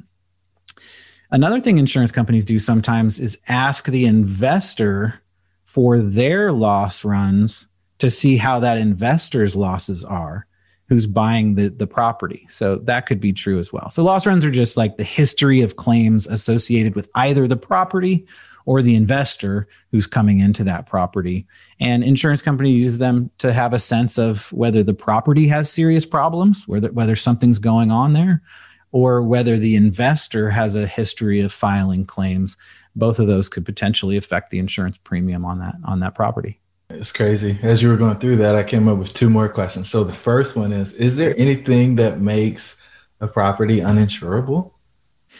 Another 1.31 1.61
thing 1.61 1.77
insurance 1.77 2.11
companies 2.11 2.45
do 2.45 2.57
sometimes 2.57 3.19
is 3.19 3.39
ask 3.47 3.85
the 3.85 4.05
investor 4.05 5.21
for 5.63 5.99
their 5.99 6.51
loss 6.51 7.05
runs 7.05 7.67
to 7.99 8.09
see 8.09 8.37
how 8.37 8.59
that 8.59 8.77
investor's 8.77 9.55
losses 9.55 10.03
are 10.03 10.47
who's 10.89 11.05
buying 11.05 11.55
the, 11.55 11.69
the 11.69 11.87
property. 11.87 12.45
So 12.49 12.75
that 12.77 13.05
could 13.05 13.21
be 13.21 13.31
true 13.31 13.59
as 13.59 13.71
well. 13.71 13.89
So 13.91 14.03
loss 14.03 14.25
runs 14.25 14.43
are 14.43 14.51
just 14.51 14.75
like 14.75 14.97
the 14.97 15.03
history 15.03 15.61
of 15.61 15.75
claims 15.75 16.25
associated 16.27 16.95
with 16.95 17.09
either 17.13 17.47
the 17.47 17.55
property 17.55 18.25
or 18.65 18.81
the 18.81 18.95
investor 18.95 19.67
who's 19.91 20.07
coming 20.07 20.39
into 20.39 20.63
that 20.63 20.87
property. 20.87 21.47
And 21.79 22.03
insurance 22.03 22.41
companies 22.41 22.81
use 22.81 22.97
them 22.97 23.29
to 23.37 23.53
have 23.53 23.71
a 23.73 23.79
sense 23.79 24.17
of 24.17 24.51
whether 24.51 24.83
the 24.83 24.93
property 24.93 25.47
has 25.47 25.71
serious 25.71 26.05
problems, 26.05 26.67
whether, 26.67 26.91
whether 26.91 27.15
something's 27.15 27.59
going 27.59 27.91
on 27.91 28.13
there, 28.13 28.41
or 28.91 29.21
whether 29.21 29.57
the 29.57 29.75
investor 29.75 30.49
has 30.49 30.75
a 30.75 30.87
history 30.87 31.39
of 31.39 31.53
filing 31.53 32.05
claims. 32.05 32.57
Both 32.95 33.19
of 33.19 33.27
those 33.27 33.47
could 33.47 33.65
potentially 33.65 34.17
affect 34.17 34.49
the 34.49 34.59
insurance 34.59 34.97
premium 35.03 35.45
on 35.45 35.59
that 35.59 35.75
on 35.85 35.99
that 35.99 36.15
property. 36.15 36.58
It's 36.91 37.11
crazy. 37.11 37.59
As 37.61 37.83
you 37.83 37.89
were 37.89 37.97
going 37.97 38.17
through 38.17 38.37
that, 38.37 38.55
I 38.55 38.63
came 38.63 38.87
up 38.87 38.97
with 38.97 39.13
two 39.13 39.29
more 39.29 39.47
questions. 39.47 39.89
So 39.89 40.03
the 40.03 40.13
first 40.13 40.55
one 40.55 40.71
is 40.71 40.93
Is 40.93 41.17
there 41.17 41.35
anything 41.37 41.97
that 41.97 42.19
makes 42.19 42.77
a 43.21 43.27
property 43.27 43.77
uninsurable? 43.77 44.71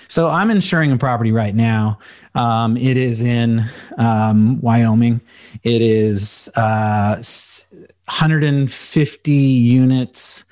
So 0.07 0.27
I'm 0.27 0.51
insuring 0.51 0.91
a 0.91 0.97
property 0.97 1.31
right 1.31 1.55
now. 1.55 1.97
Um, 2.35 2.77
it 2.77 2.97
is 2.97 3.21
in 3.21 3.63
um, 3.97 4.61
Wyoming. 4.61 5.21
It 5.63 5.81
is 5.81 6.51
uh, 6.55 7.15
150 7.15 9.31
units, 9.31 10.45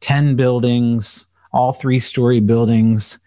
10 0.00 0.36
buildings, 0.36 1.26
all 1.52 1.72
three 1.72 1.98
story 1.98 2.40
buildings. 2.40 3.18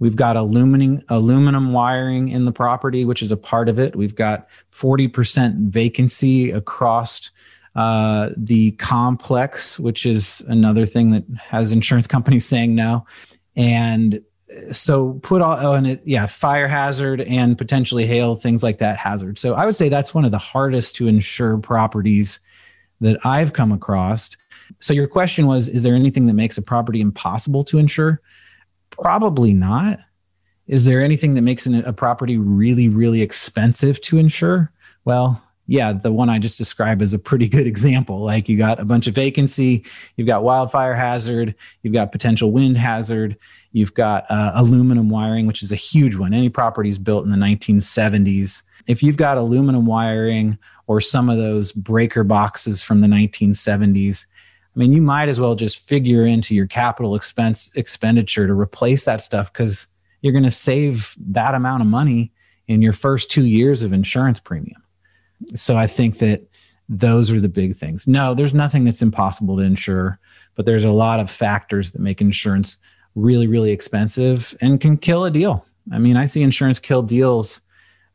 We've 0.00 0.16
got 0.16 0.36
aluminum 0.36 1.02
aluminum 1.08 1.72
wiring 1.72 2.30
in 2.30 2.46
the 2.46 2.52
property, 2.52 3.04
which 3.04 3.22
is 3.22 3.30
a 3.30 3.36
part 3.36 3.68
of 3.68 3.78
it. 3.78 3.94
We've 3.94 4.14
got 4.14 4.48
40% 4.72 5.68
vacancy 5.68 6.50
across 6.50 7.30
uh, 7.76 8.30
the 8.36 8.72
complex, 8.72 9.78
which 9.78 10.04
is 10.06 10.42
another 10.48 10.86
thing 10.86 11.10
that 11.10 11.24
has 11.38 11.70
insurance 11.70 12.06
companies 12.06 12.46
saying 12.46 12.74
no. 12.74 13.06
And 13.54 14.22
so 14.72 15.14
put 15.22 15.42
all 15.42 15.52
on 15.74 15.86
oh, 15.86 15.90
it, 15.90 16.02
yeah, 16.04 16.26
fire 16.26 16.66
hazard 16.66 17.20
and 17.22 17.56
potentially 17.56 18.06
hail, 18.06 18.34
things 18.34 18.62
like 18.62 18.78
that 18.78 18.96
hazard. 18.96 19.38
So 19.38 19.54
I 19.54 19.64
would 19.64 19.76
say 19.76 19.88
that's 19.88 20.14
one 20.14 20.24
of 20.24 20.30
the 20.30 20.38
hardest 20.38 20.96
to 20.96 21.08
insure 21.08 21.58
properties 21.58 22.40
that 23.00 23.24
I've 23.24 23.52
come 23.52 23.70
across. 23.70 24.36
So 24.80 24.92
your 24.92 25.06
question 25.06 25.46
was, 25.46 25.68
is 25.68 25.82
there 25.82 25.94
anything 25.94 26.26
that 26.26 26.34
makes 26.34 26.58
a 26.58 26.62
property 26.62 27.00
impossible 27.00 27.64
to 27.64 27.78
insure? 27.78 28.20
Probably 29.00 29.52
not. 29.52 30.00
Is 30.66 30.84
there 30.84 31.02
anything 31.02 31.34
that 31.34 31.42
makes 31.42 31.66
a 31.66 31.92
property 31.92 32.38
really, 32.38 32.88
really 32.88 33.22
expensive 33.22 34.00
to 34.02 34.18
insure? 34.18 34.72
Well, 35.04 35.42
yeah, 35.66 35.92
the 35.92 36.12
one 36.12 36.28
I 36.28 36.40
just 36.40 36.58
described 36.58 37.00
is 37.00 37.14
a 37.14 37.18
pretty 37.18 37.48
good 37.48 37.66
example. 37.68 38.20
Like 38.20 38.48
you 38.48 38.58
got 38.58 38.80
a 38.80 38.84
bunch 38.84 39.06
of 39.06 39.14
vacancy, 39.14 39.84
you've 40.16 40.26
got 40.26 40.42
wildfire 40.42 40.94
hazard, 40.94 41.54
you've 41.82 41.94
got 41.94 42.12
potential 42.12 42.50
wind 42.50 42.76
hazard, 42.76 43.36
you've 43.72 43.94
got 43.94 44.28
uh, 44.30 44.52
aluminum 44.54 45.08
wiring, 45.10 45.46
which 45.46 45.62
is 45.62 45.70
a 45.72 45.76
huge 45.76 46.16
one. 46.16 46.34
Any 46.34 46.48
properties 46.48 46.98
built 46.98 47.24
in 47.24 47.30
the 47.30 47.36
1970s, 47.36 48.64
if 48.86 49.02
you've 49.02 49.16
got 49.16 49.38
aluminum 49.38 49.86
wiring 49.86 50.58
or 50.88 51.00
some 51.00 51.30
of 51.30 51.36
those 51.36 51.70
breaker 51.70 52.24
boxes 52.24 52.82
from 52.82 52.98
the 52.98 53.06
1970s, 53.06 54.26
I 54.74 54.78
mean, 54.78 54.92
you 54.92 55.02
might 55.02 55.28
as 55.28 55.40
well 55.40 55.54
just 55.54 55.80
figure 55.80 56.24
into 56.24 56.54
your 56.54 56.66
capital 56.66 57.14
expense 57.14 57.70
expenditure 57.74 58.46
to 58.46 58.54
replace 58.54 59.04
that 59.04 59.22
stuff 59.22 59.52
because 59.52 59.88
you're 60.20 60.32
going 60.32 60.44
to 60.44 60.50
save 60.50 61.14
that 61.18 61.54
amount 61.54 61.82
of 61.82 61.88
money 61.88 62.32
in 62.68 62.82
your 62.82 62.92
first 62.92 63.30
two 63.30 63.46
years 63.46 63.82
of 63.82 63.92
insurance 63.92 64.38
premium. 64.38 64.82
So 65.54 65.76
I 65.76 65.86
think 65.86 66.18
that 66.18 66.42
those 66.88 67.32
are 67.32 67.40
the 67.40 67.48
big 67.48 67.76
things. 67.76 68.06
No, 68.06 68.34
there's 68.34 68.54
nothing 68.54 68.84
that's 68.84 69.02
impossible 69.02 69.56
to 69.56 69.62
insure, 69.62 70.18
but 70.54 70.66
there's 70.66 70.84
a 70.84 70.92
lot 70.92 71.20
of 71.20 71.30
factors 71.30 71.92
that 71.92 72.00
make 72.00 72.20
insurance 72.20 72.78
really, 73.14 73.46
really 73.46 73.70
expensive 73.70 74.56
and 74.60 74.80
can 74.80 74.96
kill 74.96 75.24
a 75.24 75.30
deal. 75.30 75.64
I 75.92 75.98
mean, 75.98 76.16
I 76.16 76.26
see 76.26 76.42
insurance 76.42 76.78
kill 76.78 77.02
deals 77.02 77.60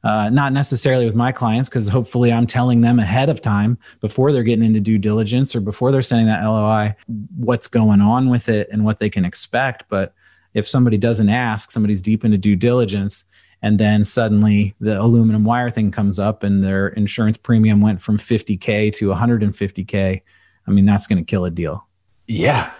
Uh, 0.05 0.29
not 0.29 0.53
necessarily 0.53 1.03
with 1.05 1.15
my 1.15 1.31
clients, 1.31 1.67
because 1.67 1.89
hopefully 1.89 2.31
I'm 2.31 2.45
telling 2.45 2.81
them 2.81 2.99
ahead 2.99 3.27
of 3.27 3.41
time 3.41 3.79
before 4.01 4.31
they're 4.31 4.43
getting 4.43 4.63
into 4.63 4.79
due 4.79 4.99
diligence 4.99 5.55
or 5.55 5.61
before 5.61 5.91
they're 5.91 6.03
sending 6.03 6.27
that 6.27 6.43
LOI 6.43 6.95
what's 7.35 7.67
going 7.67 8.01
on 8.01 8.29
with 8.29 8.47
it 8.47 8.69
and 8.71 8.85
what 8.85 8.99
they 8.99 9.09
can 9.09 9.25
expect. 9.25 9.85
But 9.89 10.13
if 10.53 10.67
somebody 10.67 10.97
doesn't 10.97 11.29
ask, 11.29 11.71
somebody's 11.71 12.01
deep 12.01 12.23
into 12.23 12.37
due 12.37 12.55
diligence, 12.55 13.25
and 13.65 13.79
then 13.79 14.05
suddenly 14.05 14.75
the 14.79 15.01
aluminum 15.01 15.43
wire 15.43 15.71
thing 15.71 15.89
comes 15.89 16.19
up 16.19 16.43
and 16.43 16.63
their 16.63 16.89
insurance 16.89 17.37
premium 17.37 17.81
went 17.81 17.99
from 17.99 18.17
50k 18.17 18.93
to 18.93 19.09
150k 19.09 20.21
i 20.67 20.71
mean 20.71 20.85
that's 20.85 21.07
going 21.07 21.17
to 21.17 21.25
kill 21.25 21.45
a 21.45 21.51
deal 21.51 21.87
yeah 22.27 22.71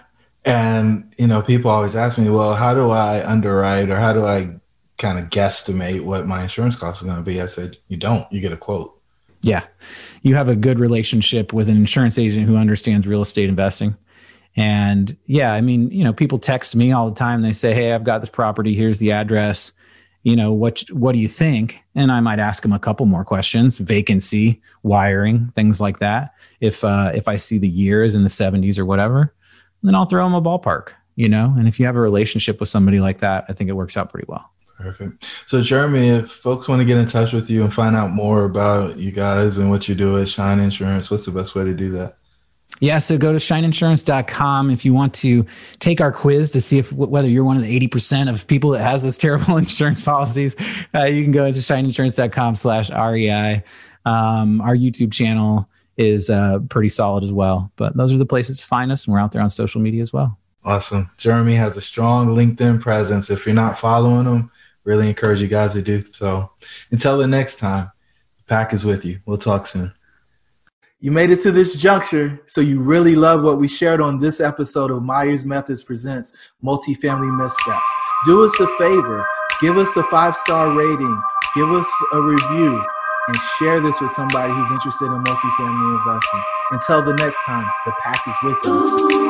and 0.44 1.12
you 1.18 1.26
know 1.26 1.42
people 1.42 1.70
always 1.70 1.96
ask 1.96 2.18
me 2.18 2.30
well 2.30 2.54
how 2.54 2.72
do 2.72 2.90
i 2.90 3.26
underwrite 3.28 3.90
or 3.90 3.96
how 3.96 4.12
do 4.12 4.26
i 4.26 4.48
kind 4.98 5.18
of 5.18 5.26
guesstimate 5.26 6.02
what 6.02 6.26
my 6.26 6.42
insurance 6.42 6.76
cost 6.76 7.02
is 7.02 7.06
going 7.06 7.18
to 7.18 7.22
be. 7.22 7.40
I 7.40 7.46
said 7.46 7.76
you 7.88 7.96
don't. 7.96 8.30
You 8.32 8.40
get 8.40 8.52
a 8.52 8.56
quote. 8.56 8.96
Yeah. 9.42 9.64
You 10.22 10.34
have 10.34 10.48
a 10.48 10.56
good 10.56 10.80
relationship 10.80 11.52
with 11.52 11.68
an 11.68 11.76
insurance 11.76 12.18
agent 12.18 12.46
who 12.46 12.56
understands 12.56 13.06
real 13.06 13.22
estate 13.22 13.48
investing. 13.48 13.96
And 14.58 15.18
yeah 15.26 15.52
i 15.52 15.60
mean 15.60 15.90
you 15.90 16.02
know 16.02 16.14
people 16.14 16.38
text 16.38 16.74
me 16.74 16.90
all 16.90 17.10
the 17.10 17.14
time. 17.14 17.42
They 17.42 17.52
say 17.52 17.74
hey 17.74 17.92
i've 17.92 18.04
got 18.04 18.20
this 18.20 18.30
property. 18.30 18.74
Here's 18.74 18.98
the 18.98 19.12
address. 19.12 19.72
You 20.22 20.34
know 20.34 20.52
what 20.52 20.80
what 20.90 21.12
do 21.12 21.18
you 21.18 21.28
think? 21.28 21.84
And 21.94 22.10
i 22.10 22.20
might 22.20 22.38
ask 22.38 22.62
them 22.62 22.72
a 22.72 22.78
couple 22.78 23.04
more 23.04 23.24
questions 23.24 23.76
vacancy 23.76 24.62
wiring 24.82 25.48
things 25.48 25.78
like 25.78 25.98
that. 25.98 26.32
If 26.60 26.84
uh, 26.84 27.12
if 27.14 27.28
i 27.28 27.36
see 27.36 27.58
the 27.58 27.68
years 27.68 28.14
in 28.14 28.22
the 28.22 28.30
70s 28.30 28.78
or 28.78 28.86
whatever 28.86 29.34
then 29.82 29.94
i'll 29.94 30.06
throw 30.06 30.24
them 30.24 30.34
a 30.34 30.42
ballpark 30.42 30.88
you 31.18 31.30
know? 31.30 31.54
And 31.56 31.66
if 31.66 31.80
you 31.80 31.86
have 31.86 31.96
a 31.96 32.00
relationship 32.00 32.60
with 32.60 32.68
somebody 32.70 32.98
like 32.98 33.18
that 33.18 33.44
i 33.48 33.52
think 33.52 33.68
it 33.68 33.74
works 33.74 33.96
out 33.96 34.10
pretty 34.10 34.26
well 34.26 34.50
perfect 34.78 35.24
so 35.46 35.62
jeremy 35.62 36.08
if 36.08 36.30
folks 36.30 36.68
want 36.68 36.80
to 36.80 36.84
get 36.84 36.98
in 36.98 37.06
touch 37.06 37.32
with 37.32 37.48
you 37.48 37.62
and 37.62 37.72
find 37.72 37.96
out 37.96 38.10
more 38.10 38.44
about 38.44 38.96
you 38.96 39.10
guys 39.10 39.56
and 39.58 39.70
what 39.70 39.88
you 39.88 39.94
do 39.94 40.18
at 40.20 40.28
shine 40.28 40.60
insurance 40.60 41.10
what's 41.10 41.24
the 41.24 41.30
best 41.30 41.54
way 41.54 41.64
to 41.64 41.74
do 41.74 41.90
that 41.90 42.18
yeah, 42.80 42.98
so 42.98 43.16
go 43.16 43.32
to 43.32 43.38
shineinsurance.com 43.38 44.70
if 44.70 44.84
you 44.84 44.92
want 44.92 45.14
to 45.14 45.46
take 45.78 46.00
our 46.00 46.12
quiz 46.12 46.50
to 46.50 46.60
see 46.60 46.78
if 46.78 46.92
whether 46.92 47.28
you're 47.28 47.44
one 47.44 47.56
of 47.56 47.62
the 47.62 47.88
80% 47.88 48.28
of 48.28 48.46
people 48.46 48.70
that 48.70 48.82
has 48.82 49.02
those 49.02 49.16
terrible 49.18 49.56
insurance 49.56 50.02
policies. 50.02 50.54
Uh, 50.94 51.04
you 51.04 51.22
can 51.22 51.32
go 51.32 51.50
to 51.50 51.58
shineinsurance.com 51.58 52.54
slash 52.54 52.90
REI. 52.90 53.62
Um, 54.04 54.60
our 54.60 54.76
YouTube 54.76 55.12
channel 55.12 55.68
is 55.96 56.28
uh, 56.28 56.58
pretty 56.68 56.90
solid 56.90 57.24
as 57.24 57.32
well. 57.32 57.72
But 57.76 57.96
those 57.96 58.12
are 58.12 58.18
the 58.18 58.26
places 58.26 58.60
to 58.60 58.66
find 58.66 58.92
us, 58.92 59.06
and 59.06 59.14
we're 59.14 59.20
out 59.20 59.32
there 59.32 59.42
on 59.42 59.50
social 59.50 59.80
media 59.80 60.02
as 60.02 60.12
well. 60.12 60.38
Awesome. 60.64 61.10
Jeremy 61.16 61.54
has 61.54 61.76
a 61.76 61.80
strong 61.80 62.28
LinkedIn 62.28 62.80
presence. 62.80 63.30
If 63.30 63.46
you're 63.46 63.54
not 63.54 63.78
following 63.78 64.26
him, 64.26 64.50
really 64.86 65.08
encourage 65.08 65.42
you 65.42 65.48
guys 65.48 65.74
to 65.74 65.82
do 65.82 66.00
so. 66.00 66.50
Until 66.90 67.18
the 67.18 67.26
next 67.26 67.56
time, 67.56 67.90
the 68.38 68.44
pack 68.44 68.72
is 68.72 68.84
with 68.84 69.04
you. 69.04 69.20
We'll 69.26 69.36
talk 69.36 69.66
soon. 69.66 69.92
You 71.00 71.12
made 71.12 71.30
it 71.30 71.40
to 71.40 71.52
this 71.52 71.74
juncture, 71.74 72.40
so 72.46 72.62
you 72.62 72.80
really 72.80 73.14
love 73.14 73.42
what 73.42 73.58
we 73.58 73.68
shared 73.68 74.00
on 74.00 74.18
this 74.18 74.40
episode 74.40 74.90
of 74.90 75.02
Myers 75.02 75.44
Methods 75.44 75.82
Presents 75.82 76.32
Multifamily 76.64 77.36
Missteps. 77.36 77.84
Do 78.24 78.44
us 78.44 78.58
a 78.60 78.66
favor, 78.78 79.26
give 79.60 79.76
us 79.76 79.94
a 79.96 80.02
five 80.04 80.34
star 80.34 80.70
rating, 80.70 81.22
give 81.54 81.70
us 81.70 81.90
a 82.14 82.22
review, 82.22 82.82
and 83.28 83.36
share 83.58 83.80
this 83.80 84.00
with 84.00 84.12
somebody 84.12 84.52
who's 84.52 84.70
interested 84.70 85.06
in 85.06 85.22
multifamily 85.22 85.98
investing. 85.98 86.42
Until 86.70 87.02
the 87.02 87.14
next 87.14 87.44
time, 87.44 87.66
the 87.84 87.92
pack 88.02 88.26
is 88.26 88.34
with 88.42 88.58
you. 88.64 89.25